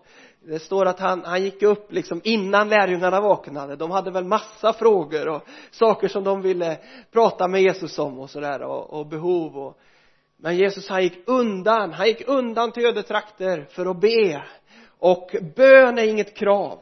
[0.46, 3.76] det står att han, han gick upp liksom innan lärjungarna vaknade.
[3.76, 6.78] De hade väl massa frågor och saker som de ville
[7.12, 9.78] prata med Jesus om och sådär och, och behov och
[10.36, 14.42] men Jesus han gick undan, han gick undan till ödetrakter för att be.
[14.98, 16.78] Och bön är inget krav.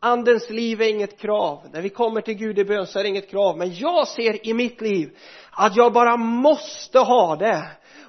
[0.00, 1.68] Andens liv är inget krav.
[1.72, 3.58] När vi kommer till Gud i bön så är det inget krav.
[3.58, 5.16] Men jag ser i mitt liv
[5.50, 7.62] att jag bara måste ha det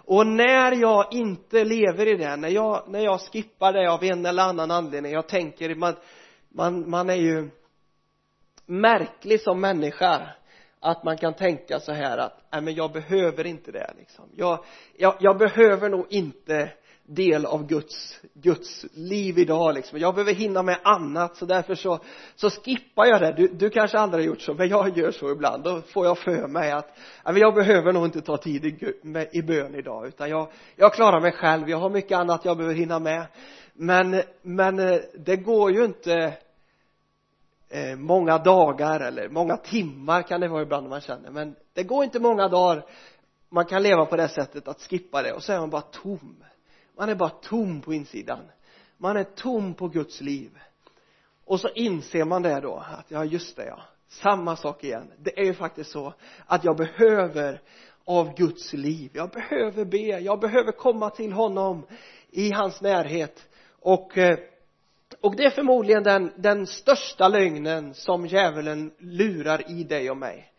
[0.09, 4.25] och när jag inte lever i det, när jag, när jag skippar det av en
[4.25, 5.95] eller annan anledning, jag tänker, man,
[6.49, 7.49] man, man är ju
[8.65, 10.29] märklig som människa
[10.79, 14.25] att man kan tänka så här att, nej men jag behöver inte det liksom.
[14.35, 14.63] Jag,
[14.97, 16.71] jag, jag behöver nog inte
[17.09, 19.99] del av Guds, Guds liv idag liksom.
[19.99, 21.99] Jag behöver hinna med annat så därför så,
[22.35, 23.31] så skippar jag det.
[23.31, 25.63] Du, du kanske aldrig har gjort så, men jag gör så ibland.
[25.63, 28.93] Då får jag för mig att, jag behöver nog inte ta tid i,
[29.31, 31.69] i bön idag utan jag, jag klarar mig själv.
[31.69, 33.25] Jag har mycket annat jag behöver hinna med.
[33.73, 36.33] Men, men eh, det går ju inte
[37.69, 42.03] eh, många dagar eller många timmar kan det vara ibland man känner men det går
[42.03, 42.85] inte många dagar
[43.49, 46.43] man kan leva på det sättet att skippa det och så är man bara tom
[46.99, 48.51] man är bara tom på insidan.
[48.97, 50.59] Man är tom på Guds liv.
[51.45, 53.81] Och så inser man det då att ja just det ja.
[54.07, 55.11] Samma sak igen.
[55.17, 56.13] Det är ju faktiskt så
[56.45, 57.61] att jag behöver
[58.05, 59.11] av Guds liv.
[59.13, 59.97] Jag behöver be.
[59.97, 61.87] Jag behöver komma till honom
[62.29, 63.47] i hans närhet.
[63.79, 64.39] Och eh,
[65.21, 70.53] och det är förmodligen den, den största lögnen som djävulen lurar i dig och mig.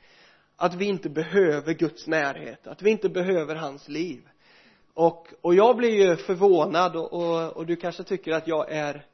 [0.56, 2.66] Att vi inte behöver Guds närhet.
[2.66, 4.22] Att vi inte behöver hans liv
[4.94, 9.06] och, och jag blir ju förvånad och, och, och du kanske tycker att jag är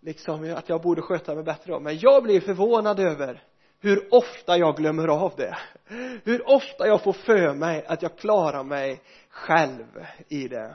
[0.00, 3.42] liksom att jag borde sköta mig bättre om men jag blir förvånad över
[3.80, 5.56] hur ofta jag glömmer av det.
[6.24, 10.74] Hur ofta jag får för mig att jag klarar mig själv i det.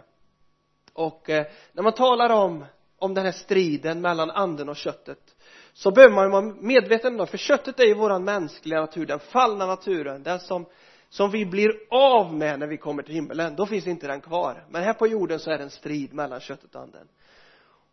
[0.94, 2.66] Och eh, när man talar om
[3.00, 5.36] om den här striden mellan anden och köttet
[5.74, 9.66] så behöver man vara medveten om för köttet är ju våran mänskliga natur den fallna
[9.66, 10.66] naturen den som
[11.10, 14.66] som vi blir av med när vi kommer till himmelen då finns inte den kvar.
[14.70, 17.08] Men här på jorden så är det en strid mellan köttet och anden.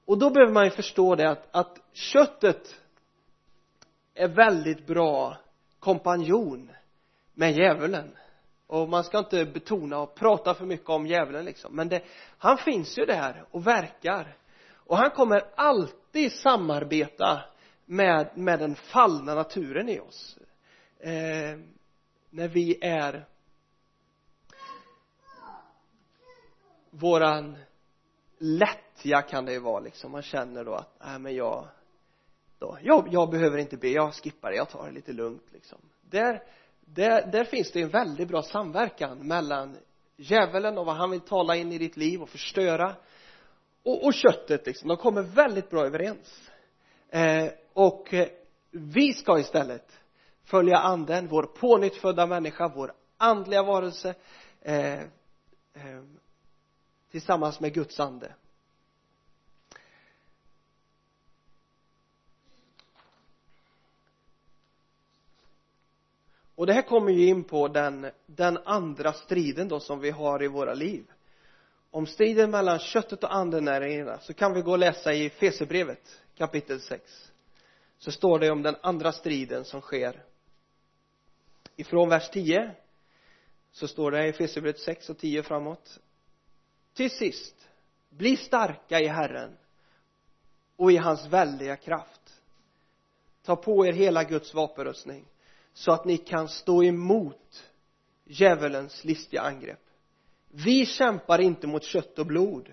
[0.04, 2.76] Och då behöver man ju förstå det att, att köttet
[4.14, 5.36] är väldigt bra
[5.78, 6.70] kompanjon
[7.34, 8.16] med djävulen.
[8.66, 11.76] Och man ska inte betona och prata för mycket om djävulen liksom.
[11.76, 12.02] Men det,
[12.38, 14.36] han finns ju där och verkar.
[14.72, 17.40] Och han kommer alltid samarbeta
[17.84, 20.38] med, med den fallna naturen i oss.
[21.00, 21.58] Eh,
[22.30, 23.28] när vi är
[26.90, 27.56] våran
[28.38, 30.12] lättja kan det ju vara liksom.
[30.12, 31.68] Man känner då att nej men jag
[32.58, 35.78] då, jag, jag behöver inte be, jag skippar det, jag tar det lite lugnt liksom.
[36.02, 36.42] Där,
[36.80, 39.76] där, där finns det en väldigt bra samverkan mellan
[40.16, 42.96] djävulen och vad han vill tala in i ditt liv och förstöra
[43.82, 46.50] och, och köttet liksom, de kommer väldigt bra överens.
[47.08, 48.14] Eh, och
[48.70, 50.00] vi ska istället
[50.46, 54.14] följa anden, vår pånyttfödda människa, vår andliga varelse
[54.60, 56.02] eh, eh,
[57.10, 58.34] tillsammans med Guds ande.
[66.54, 70.42] Och det här kommer ju in på den, den andra striden då som vi har
[70.42, 71.06] i våra liv.
[71.90, 75.30] Om striden mellan köttet och anden är ena så kan vi gå och läsa i
[75.30, 77.32] Fesebrevet kapitel 6
[77.98, 80.24] så står det om den andra striden som sker
[81.76, 82.70] ifrån vers 10
[83.72, 86.00] så står det i Efesierbrevet 6 och 10 framåt.
[86.94, 87.68] Till sist
[88.08, 89.56] bli starka i Herren
[90.76, 92.40] och i hans väldiga kraft.
[93.42, 95.24] Ta på er hela Guds vapenrustning
[95.72, 97.70] så att ni kan stå emot
[98.24, 99.82] djävulens listiga angrepp.
[100.48, 102.72] Vi kämpar inte mot kött och blod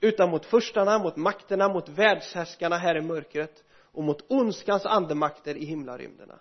[0.00, 5.64] utan mot förstarna, mot makterna, mot världshärskarna här i mörkret och mot ondskans andemakter i
[5.64, 6.38] himlarymderna.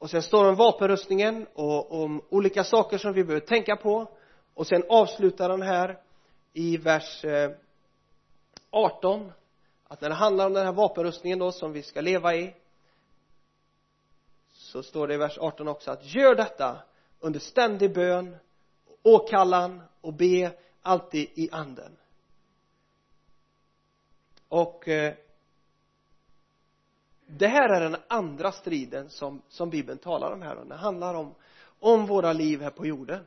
[0.00, 4.08] Och sen står det om vapenrustningen och om olika saker som vi behöver tänka på.
[4.54, 5.98] Och sen avslutar han här
[6.52, 7.50] i vers eh,
[8.70, 9.32] 18
[9.88, 12.54] att när det handlar om den här vapenrustningen då som vi ska leva i
[14.52, 16.82] så står det i vers 18 också att gör detta
[17.20, 18.36] under ständig bön
[19.02, 21.96] åkallan och be alltid i anden.
[24.48, 25.14] Och eh,
[27.38, 31.14] det här är den andra striden som, som bibeln talar om här och det handlar
[31.14, 31.34] om
[31.80, 33.24] om våra liv här på jorden.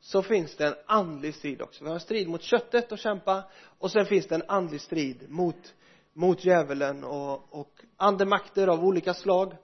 [0.00, 1.84] Så finns det en andlig strid också.
[1.84, 3.44] Vi har en strid mot köttet att kämpa
[3.78, 5.74] och sen finns det en andlig strid mot
[6.12, 9.56] mot djävulen och, och andemakter av olika slag.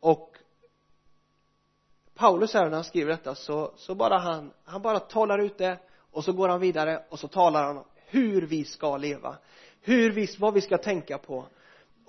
[0.00, 0.36] Och
[2.14, 5.78] Paulus här när han skriver detta så, så bara han, han bara talar ut det
[6.10, 9.36] och så går han vidare och så talar han om hur vi ska leva
[9.80, 11.46] hur vi, vad vi ska tänka på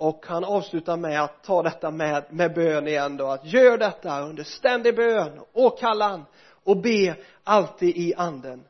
[0.00, 4.20] och han avslutar med att ta detta med, med bön igen då att gör detta
[4.20, 6.24] under ständig bön åkallan
[6.64, 8.64] och be alltid i anden.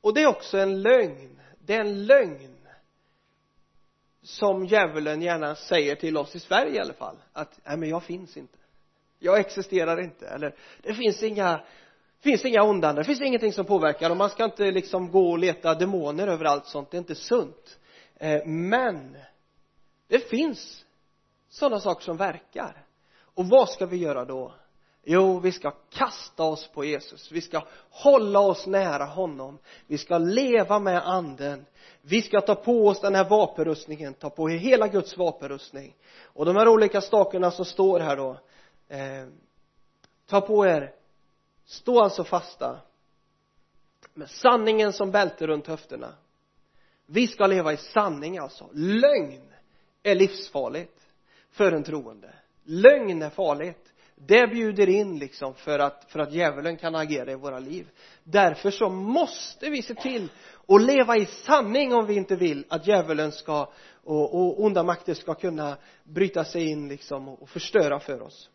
[0.00, 1.40] Och det är också en lögn.
[1.58, 2.56] Det är en lögn
[4.22, 8.02] som djävulen gärna säger till oss i Sverige i alla fall att nej men jag
[8.02, 8.58] finns inte
[9.26, 10.26] jag existerar inte.
[10.26, 11.60] Eller det finns inga
[12.20, 14.10] finns inga ondande, det finns ingenting som påverkar.
[14.10, 17.78] Och man ska inte liksom gå och leta demoner överallt sånt, det är inte sunt.
[18.16, 19.16] Eh, men
[20.08, 20.84] det finns
[21.48, 22.84] sådana saker som verkar.
[23.34, 24.54] Och vad ska vi göra då?
[25.08, 27.32] Jo vi ska kasta oss på Jesus.
[27.32, 29.58] Vi ska hålla oss nära honom.
[29.86, 31.66] Vi ska leva med anden.
[32.02, 35.94] Vi ska ta på oss den här vapenrustningen ta på hela Guds vapenrustning.
[36.22, 38.36] Och de här olika sakerna som står här då
[38.88, 39.26] eh,
[40.26, 40.92] ta på er.
[41.64, 42.80] Stå alltså fasta
[44.14, 46.14] med sanningen som bälte runt höfterna.
[47.06, 48.68] Vi ska leva i sanning alltså.
[48.72, 49.52] Lögn
[50.02, 51.06] är livsfarligt
[51.50, 52.34] för en troende.
[52.64, 53.92] Lögn är farligt.
[54.14, 57.88] Det bjuder in liksom för att, för att djävulen kan agera i våra liv.
[58.24, 60.28] Därför så måste vi se till
[60.68, 63.72] att leva i sanning om vi inte vill att djävulen ska
[64.04, 68.50] och, och onda makter ska kunna bryta sig in liksom och förstöra för oss.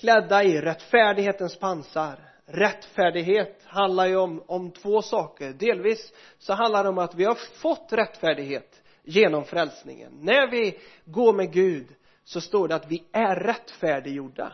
[0.00, 2.18] Klädda i rättfärdighetens pansar.
[2.46, 5.52] Rättfärdighet handlar ju om, om två saker.
[5.52, 10.12] Delvis så handlar det om att vi har fått rättfärdighet genom frälsningen.
[10.20, 11.86] När vi går med Gud
[12.24, 14.52] så står det att vi är rättfärdiggjorda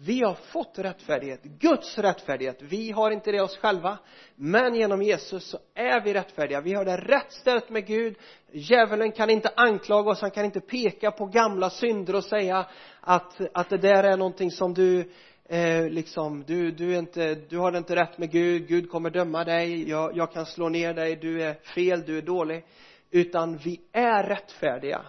[0.00, 2.62] vi har fått rättfärdighet, Guds rättfärdighet.
[2.62, 3.98] Vi har inte det oss själva
[4.34, 6.60] men genom Jesus så är vi rättfärdiga.
[6.60, 8.16] Vi har det rätt ställt med Gud.
[8.52, 12.66] Djävulen kan inte anklaga oss, han kan inte peka på gamla synder och säga
[13.00, 15.10] att, att det där är någonting som du
[15.44, 19.10] eh, liksom, du, du är inte, du har det inte rätt med Gud, Gud kommer
[19.10, 22.64] döma dig, jag, jag kan slå ner dig, du är fel, du är dålig.
[23.10, 25.02] Utan vi är rättfärdiga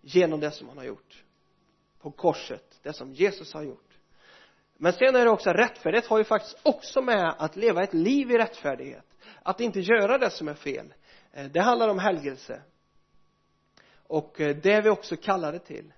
[0.00, 1.24] genom det som han har gjort
[2.00, 3.83] på korset, det som Jesus har gjort
[4.76, 8.30] men sen är det också rättfärdighet har ju faktiskt också med att leva ett liv
[8.30, 9.06] i rättfärdighet.
[9.42, 10.94] Att inte göra det som är fel.
[11.32, 12.62] Eh, det handlar om helgelse.
[14.06, 15.92] Och eh, det är vi också kallade till.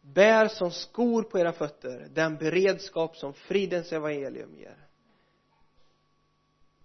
[0.00, 4.76] Bär som skor på era fötter den beredskap som fridens evangelium ger.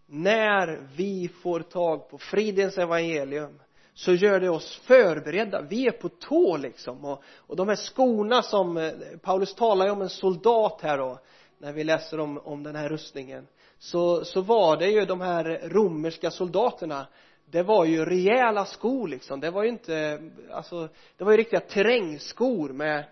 [0.05, 3.61] När vi får tag på fridens evangelium
[3.95, 5.61] så gör det oss förberedda.
[5.61, 7.05] Vi är på tå liksom.
[7.05, 11.19] Och, och de här skorna som eh, Paulus talar ju om en soldat här då
[11.57, 13.47] när vi läser om, om den här rustningen.
[13.79, 17.07] Så, så var det ju de här romerska soldaterna
[17.51, 19.39] det var ju rejäla skor liksom.
[19.39, 20.19] Det var ju inte
[20.51, 23.05] alltså det var ju riktiga terrängskor med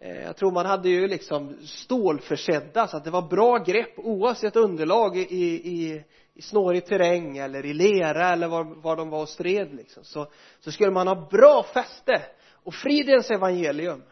[0.00, 4.56] eh, jag tror man hade ju liksom stålförsedda så att det var bra grepp oavsett
[4.56, 6.04] underlag i, i,
[6.40, 10.26] i snårig terräng eller i lera eller var, var de var och stred liksom så,
[10.60, 12.22] så skulle man ha bra fäste
[12.52, 14.02] och fridens evangelium.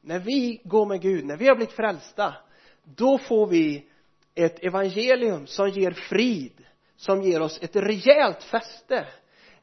[0.00, 2.34] När vi går med Gud, när vi har blivit frälsta
[2.84, 3.86] då får vi
[4.34, 6.64] ett evangelium som ger frid
[6.96, 9.06] som ger oss ett rejält fäste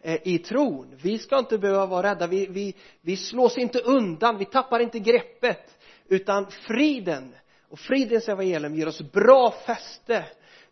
[0.02, 0.98] eh, i tron.
[1.02, 2.28] Vi ska inte behöva vara rädda.
[2.28, 5.78] Vi, vi, vi slås inte undan, vi tappar inte greppet.
[6.08, 7.36] Utan friden
[7.70, 10.26] och fridens evangelium ger oss bra fäste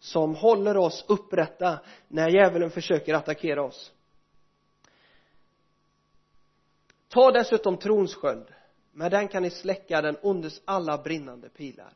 [0.03, 3.91] som håller oss upprätta när djävulen försöker attackera oss.
[7.07, 8.45] Ta dessutom trons sköld.
[8.91, 11.93] Med den kan ni släcka den ondes alla brinnande pilar.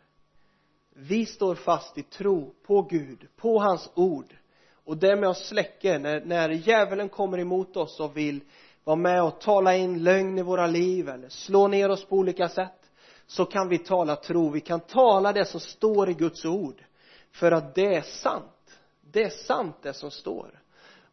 [0.93, 4.35] Vi står fast i tro på Gud, på hans ord.
[4.71, 8.39] Och det med oss släcker när, när djävulen kommer emot oss och vill
[8.83, 12.49] vara med och tala in lögn i våra liv eller slå ner oss på olika
[12.49, 12.91] sätt
[13.25, 14.49] så kan vi tala tro.
[14.49, 16.83] Vi kan tala det som står i Guds ord
[17.31, 18.79] för att det är sant.
[19.01, 20.61] Det är sant det som står.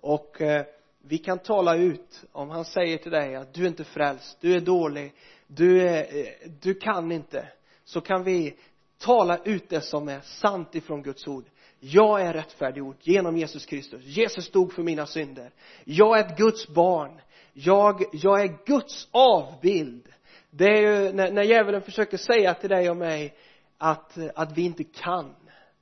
[0.01, 0.67] Och eh,
[1.03, 4.55] vi kan tala ut om han säger till dig att du är inte frälst du
[4.55, 5.15] är dålig
[5.47, 7.49] du är, eh, du kan inte.
[7.85, 8.57] Så kan vi
[8.99, 11.45] tala ut det som är sant ifrån Guds ord.
[11.81, 14.05] Jag är rättfärdiggjord genom Jesus Kristus.
[14.05, 15.51] Jesus dog för mina synder.
[15.85, 17.21] Jag är ett Guds barn.
[17.53, 20.09] Jag, jag är Guds avbild.
[20.51, 23.35] Det är ju när, när djävulen försöker säga till dig och mig
[23.79, 25.35] att, att vi inte kan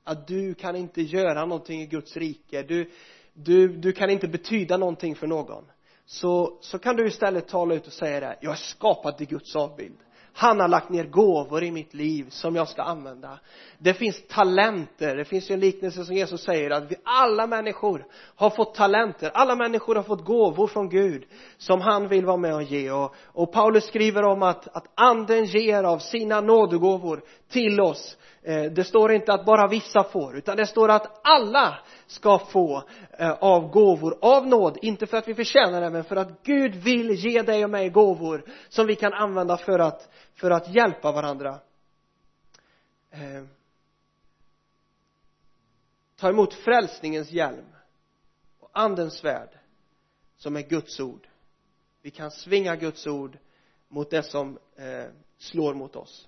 [0.03, 2.63] att du kan inte göra någonting i Guds rike.
[2.63, 2.89] Du,
[3.33, 5.63] du, du kan inte betyda någonting för någon.
[6.05, 9.55] Så, så kan du istället tala ut och säga det jag är skapad till Guds
[9.55, 9.97] avbild.
[10.35, 13.39] Han har lagt ner gåvor i mitt liv som jag ska använda.
[13.77, 15.15] Det finns talenter.
[15.15, 19.31] Det finns ju en liknelse som Jesus säger att vi alla människor har fått talenter.
[19.33, 21.25] Alla människor har fått gåvor från Gud
[21.57, 22.91] som han vill vara med och ge.
[22.91, 27.23] Och, och Paulus skriver om att, att anden ger av sina nådegåvor
[27.53, 28.17] till oss.
[28.41, 32.83] Eh, det står inte att bara vissa får utan det står att alla ska få
[33.17, 34.77] eh, av gåvor av nåd.
[34.81, 37.89] Inte för att vi förtjänar det men för att Gud vill ge dig och mig
[37.89, 41.59] gåvor som vi kan använda för att för att hjälpa varandra.
[43.11, 43.43] Eh,
[46.15, 47.65] ta emot frälsningens hjälm
[48.59, 49.49] och andens svärd
[50.37, 51.27] som är Guds ord.
[52.01, 53.37] Vi kan svinga Guds ord
[53.87, 55.05] mot det som eh,
[55.37, 56.27] slår mot oss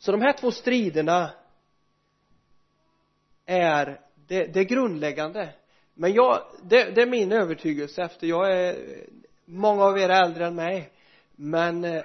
[0.00, 1.30] så de här två striderna
[3.46, 5.48] är det, det är grundläggande.
[5.94, 8.76] Men jag, det, det är min övertygelse efter jag är
[9.44, 10.92] många av er är äldre än mig.
[11.36, 12.02] Men eh,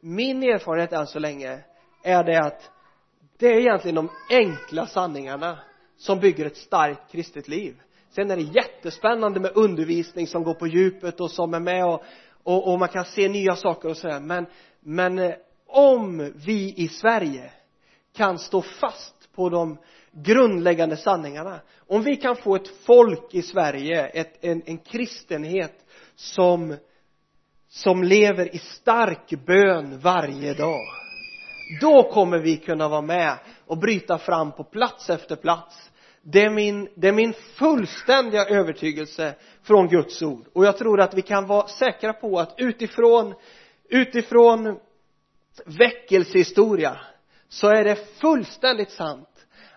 [0.00, 1.60] min erfarenhet än så länge
[2.02, 2.70] är det att
[3.38, 5.58] det är egentligen de enkla sanningarna
[5.96, 7.80] som bygger ett starkt kristet liv.
[8.10, 12.02] Sen är det jättespännande med undervisning som går på djupet och som är med och,
[12.42, 14.20] och, och man kan se nya saker och sådär.
[14.20, 14.46] Men
[14.86, 15.34] men eh,
[15.74, 17.50] om vi i Sverige
[18.16, 19.78] kan stå fast på de
[20.12, 26.76] grundläggande sanningarna om vi kan få ett folk i Sverige ett, en, en kristenhet som
[27.68, 30.80] som lever i stark bön varje dag
[31.80, 35.90] då kommer vi kunna vara med och bryta fram på plats efter plats.
[36.22, 40.46] Det är min, det är min fullständiga övertygelse från Guds ord.
[40.52, 43.34] Och jag tror att vi kan vara säkra på att utifrån
[43.88, 44.78] utifrån
[45.66, 47.00] väckelsehistoria
[47.48, 49.28] så är det fullständigt sant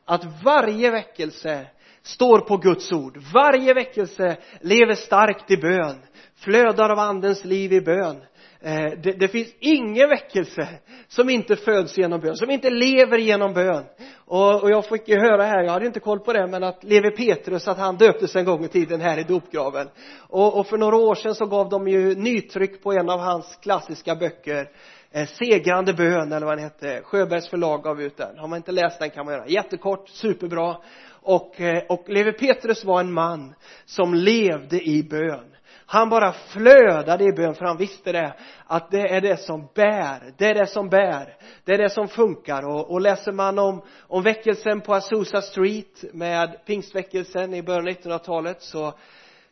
[0.05, 1.67] att varje väckelse
[2.03, 3.17] står på Guds ord.
[3.33, 5.95] Varje väckelse lever starkt i bön
[6.35, 8.17] flödar av andens liv i bön.
[8.61, 10.67] Eh, det, det, finns ingen väckelse
[11.07, 13.83] som inte föds genom bön, som inte lever genom bön.
[14.15, 16.83] Och, och jag fick ju höra här, jag hade inte koll på det men att
[16.83, 19.87] Levi Petrus att han döptes en gång i tiden här i dopgraven.
[20.27, 23.59] Och, och för några år sedan så gav de ju nytryck på en av hans
[23.61, 24.69] klassiska böcker
[25.11, 28.37] eh, segrande bön eller vad den hette Sjöbergs förlag gav ut den.
[28.37, 29.47] Har man inte läst den kan man göra.
[29.47, 30.77] Jättekort, superbra.
[31.21, 33.55] Och, eh, och Levi Petrus var en man
[33.85, 35.53] som levde i bön.
[35.89, 38.33] Han bara flödade i bön för han visste det
[38.65, 42.07] att det är det som bär det är det som bär det är det som
[42.07, 42.67] funkar.
[42.67, 47.93] Och, och läser man om, om väckelsen på Azusa Street med pingstväckelsen i början av
[47.93, 48.93] 1900-talet så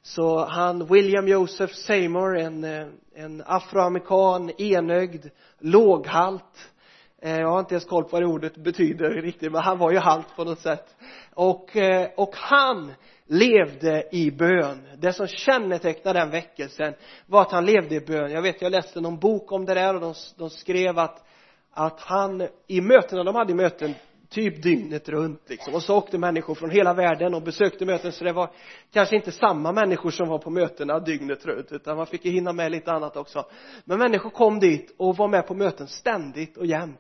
[0.06, 5.26] så han William Joseph Seymour en, eh, en afroamerikan enögd
[5.60, 6.72] låghalt.
[7.22, 9.92] Eh, jag har inte ens koll på vad det ordet betyder riktigt men han var
[9.92, 10.96] ju halt på något sätt.
[11.34, 12.94] Och, eh, och han
[13.28, 14.88] levde i bön.
[14.98, 16.94] Det som kännetecknade den väckelsen
[17.26, 18.32] var att han levde i bön.
[18.32, 21.26] Jag vet jag läste någon bok om det där och de, de skrev att
[21.72, 23.94] att han i mötena de hade möten
[24.30, 25.74] typ dygnet runt liksom.
[25.74, 28.12] Och så åkte människor från hela världen och besökte möten.
[28.12, 28.50] Så det var
[28.94, 32.54] kanske inte samma människor som var på mötena dygnet runt utan man fick ju hinna
[32.54, 33.46] med lite annat också.
[33.86, 37.00] Men människor kom dit och var med på möten ständigt och jämt.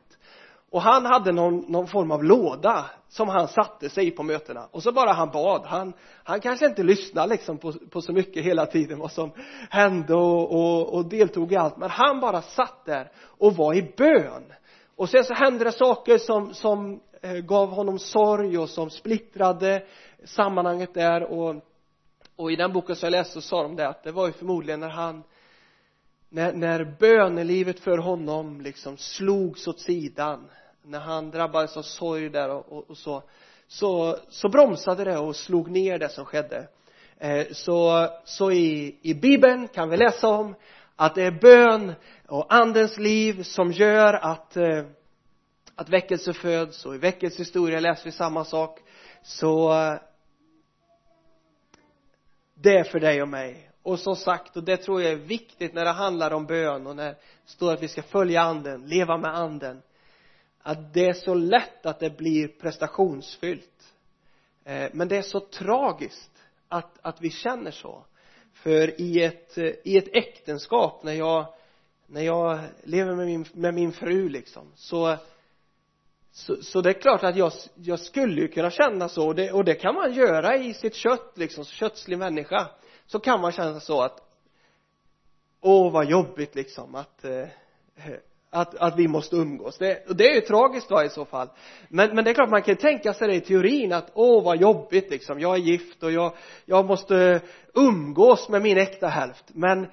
[0.71, 4.67] Och han hade någon, någon form av låda som han satte sig i på mötena.
[4.71, 5.65] Och så bara han bad.
[5.65, 9.32] Han, han kanske inte lyssnade liksom på, på så mycket hela tiden vad som
[9.69, 11.78] hände och, och, och deltog i allt.
[11.78, 14.43] Men han bara satt där och var i bön.
[14.95, 19.84] Och sen så hände det saker som, som Eh, gav honom sorg och som splittrade
[20.23, 21.23] sammanhanget där.
[21.23, 21.55] Och,
[22.36, 24.34] och i den boken som jag läste så sa de det att det var ju
[24.34, 25.23] förmodligen när han
[26.30, 30.49] när, när bönelivet för honom liksom slogs åt sidan
[30.84, 33.23] när han drabbades av sorg där och, och, och så
[33.67, 36.67] så, så bromsade det och slog ner det som skedde.
[37.17, 40.55] Eh, så, så i, i bibeln kan vi läsa om
[40.95, 41.93] att det är bön
[42.28, 44.84] och andens liv som gör att eh,
[45.76, 48.80] att väckelse föds och i väckelsehistoria läser vi samma sak.
[49.21, 49.69] Så
[52.53, 53.71] det är för dig och mig.
[53.82, 56.95] Och som sagt och det tror jag är viktigt när det handlar om bön och
[56.95, 59.82] när det står att vi ska följa anden, leva med anden
[60.67, 63.93] att det är så lätt att det blir prestationsfyllt.
[64.63, 66.32] Eh, men det är så tragiskt
[66.67, 68.05] att, att vi känner så.
[68.53, 71.45] För i ett, i ett äktenskap när jag
[72.07, 75.17] när jag lever med min, med min fru liksom så
[76.38, 79.52] så, så det är klart att jag, jag skulle ju kunna känna så och det,
[79.52, 82.68] och det kan man göra i sitt kött liksom, kötslig människa.
[83.06, 84.22] Så kan man känna så att
[85.62, 87.48] åh vad jobbigt liksom att eh,
[88.50, 89.78] att, att vi måste umgås.
[89.78, 91.50] Det, och det är ju tragiskt va i så fall.
[91.90, 94.62] Men, men det är klart man kan tänka sig det i teorin att åh vad
[94.62, 95.40] jobbigt liksom.
[95.40, 96.34] Jag är gift och jag,
[96.66, 97.42] jag måste
[97.74, 99.46] umgås med min äkta hälft.
[99.48, 99.88] Men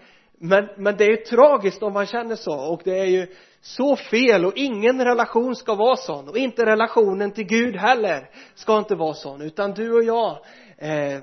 [0.45, 3.27] men, men det är ju tragiskt om man känner så och det är ju
[3.65, 8.79] så fel och ingen relation ska vara sån och inte relationen till Gud heller ska
[8.79, 10.39] inte vara sån utan du och jag
[10.77, 11.23] eh,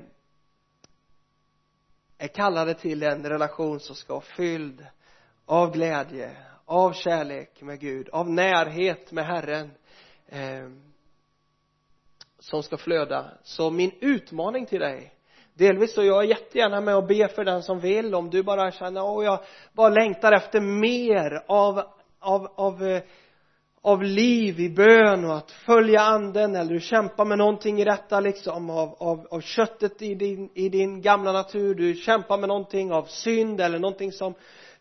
[2.17, 4.85] är kallade till en relation som ska vara fylld
[5.45, 9.71] av glädje, av kärlek med Gud, av närhet med Herren
[10.27, 10.69] eh,
[12.39, 13.31] som ska flöda.
[13.43, 15.13] Så min utmaning till dig
[15.53, 18.71] delvis så jag är jättegärna med och ber för den som vill om du bara
[18.71, 19.39] känner åh jag
[19.73, 23.01] bara längtar efter mer av av, av eh,
[23.81, 28.19] av liv i bön och att följa anden eller du kämpar med någonting i detta
[28.19, 32.91] liksom av, av, av köttet i din, i din gamla natur du kämpar med någonting
[32.91, 34.33] av synd eller någonting som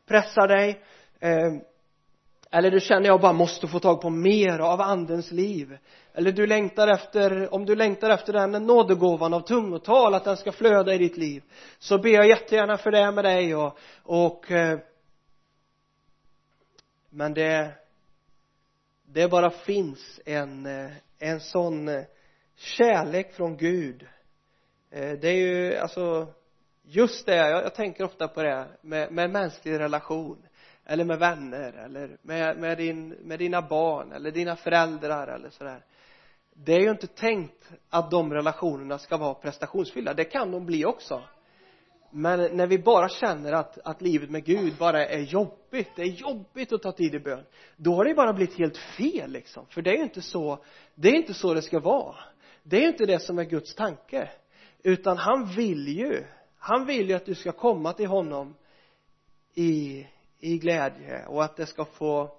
[0.06, 0.80] pressar dig
[1.20, 1.52] eh,
[2.50, 5.78] eller du känner jag bara måste få tag på mer av andens liv.
[6.14, 10.52] Eller du längtar efter om du längtar efter den nådegåvan av tungotal att den ska
[10.52, 11.42] flöda i ditt liv
[11.78, 14.78] så ber jag jättegärna för det med dig och, och eh,
[17.18, 17.72] men det
[19.02, 22.04] det bara finns en eh, en sån eh,
[22.56, 24.06] kärlek från Gud.
[24.90, 26.26] Eh, det är ju alltså
[26.82, 30.46] just det jag, jag tänker ofta på det med, med mänsklig relation
[30.84, 35.84] eller med vänner eller med, med, din, med dina barn eller dina föräldrar eller sådär.
[36.54, 40.14] Det är ju inte tänkt att de relationerna ska vara prestationsfyllda.
[40.14, 41.22] Det kan de bli också
[42.10, 46.06] men när vi bara känner att, att livet med Gud bara är jobbigt, det är
[46.06, 47.44] jobbigt att ta tid i bön
[47.76, 49.66] då har det bara blivit helt fel liksom.
[49.66, 52.16] För det är ju inte så det är inte så det ska vara.
[52.62, 54.30] Det är ju inte det som är Guds tanke.
[54.82, 56.24] Utan han vill ju
[56.58, 58.54] han vill ju att du ska komma till honom
[59.54, 60.06] i
[60.40, 62.38] i glädje och att det ska få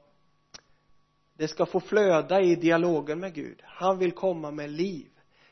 [1.34, 3.62] det ska få flöda i dialogen med Gud.
[3.64, 5.10] Han vill komma med liv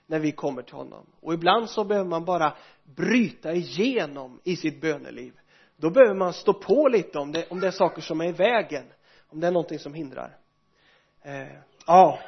[0.07, 1.05] när vi kommer till honom.
[1.21, 2.53] Och ibland så behöver man bara
[2.83, 5.33] bryta igenom i sitt böneliv.
[5.75, 8.31] Då behöver man stå på lite om det, om det är saker som är i
[8.31, 8.83] vägen
[9.29, 10.37] om det är någonting som hindrar.
[11.21, 11.47] Eh,
[11.87, 12.19] ja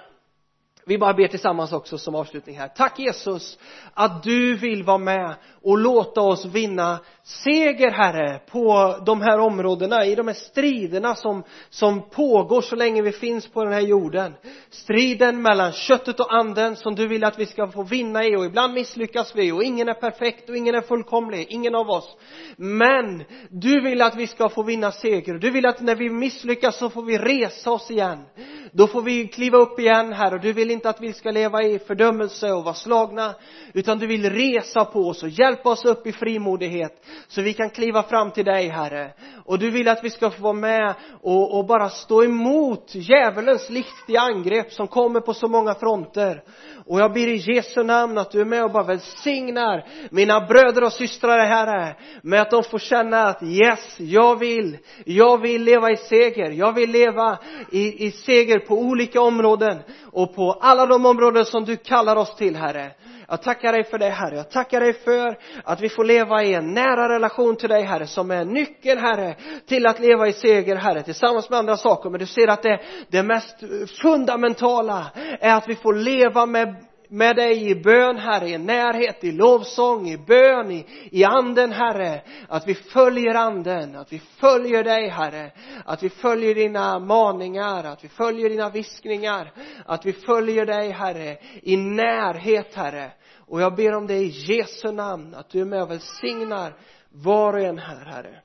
[0.90, 2.68] vi bara ber tillsammans också som avslutning här.
[2.68, 3.60] Tack Jesus
[3.94, 10.06] att du vill vara med och låta oss vinna seger herre på de här områdena
[10.06, 14.34] i de här striderna som som pågår så länge vi finns på den här jorden.
[14.70, 18.46] Striden mellan köttet och anden som du vill att vi ska få vinna i och
[18.46, 22.18] ibland misslyckas vi och ingen är perfekt och ingen är fullkomlig ingen av oss.
[22.58, 26.78] Men du vill att vi ska få vinna seger du vill att när vi misslyckas
[26.78, 28.26] så får vi resa oss igen.
[28.72, 31.64] Då får vi kliva upp igen här och du vill inte att vi ska leva
[31.64, 33.36] i fördömelse och vara slagna
[33.74, 37.70] utan du vill resa på oss och hjälpa oss upp i frimodighet så vi kan
[37.70, 39.14] kliva fram till dig Herre.
[39.46, 43.70] Och du vill att vi ska få vara med och, och bara stå emot djävulens
[43.70, 46.44] listiga angrepp som kommer på så många fronter.
[46.86, 50.84] Och jag ber i Jesu namn att du är med och bara välsignar mina bröder
[50.84, 55.92] och systrar Herre med att de får känna att yes, jag vill, jag vill leva
[55.92, 57.38] i seger, jag vill leva
[57.72, 59.78] i, i seger på olika områden
[60.12, 62.91] och på alla de områden som du kallar oss till Herre
[63.30, 64.36] jag tackar dig för det Herre.
[64.36, 68.07] Jag tackar dig för att vi får leva i en nära relation till dig Herre
[68.07, 69.36] som är nyckeln Herre
[69.68, 72.10] till att leva i seger Herre tillsammans med andra saker.
[72.10, 72.80] Men du ser att det,
[73.10, 73.55] det mest
[74.01, 75.05] fundamentala
[75.39, 76.76] är att vi får leva med
[77.12, 82.22] med dig i bön, Herre, i närhet, i lovsång, i bön, i, i anden, Herre.
[82.47, 85.51] Att vi följer anden, att vi följer dig, Herre.
[85.86, 89.51] Att vi följer dina maningar, att vi följer dina viskningar.
[89.86, 93.12] Att vi följer dig, Herre, i närhet, Herre.
[93.38, 96.74] Och jag ber om det i Jesu namn, att du är med och välsignar
[97.10, 98.41] var och en här, Herre.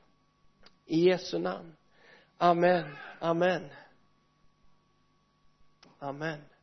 [0.86, 1.72] I Jesu namn.
[2.38, 2.96] Amen.
[3.20, 3.62] Amen.
[5.98, 6.53] Amen.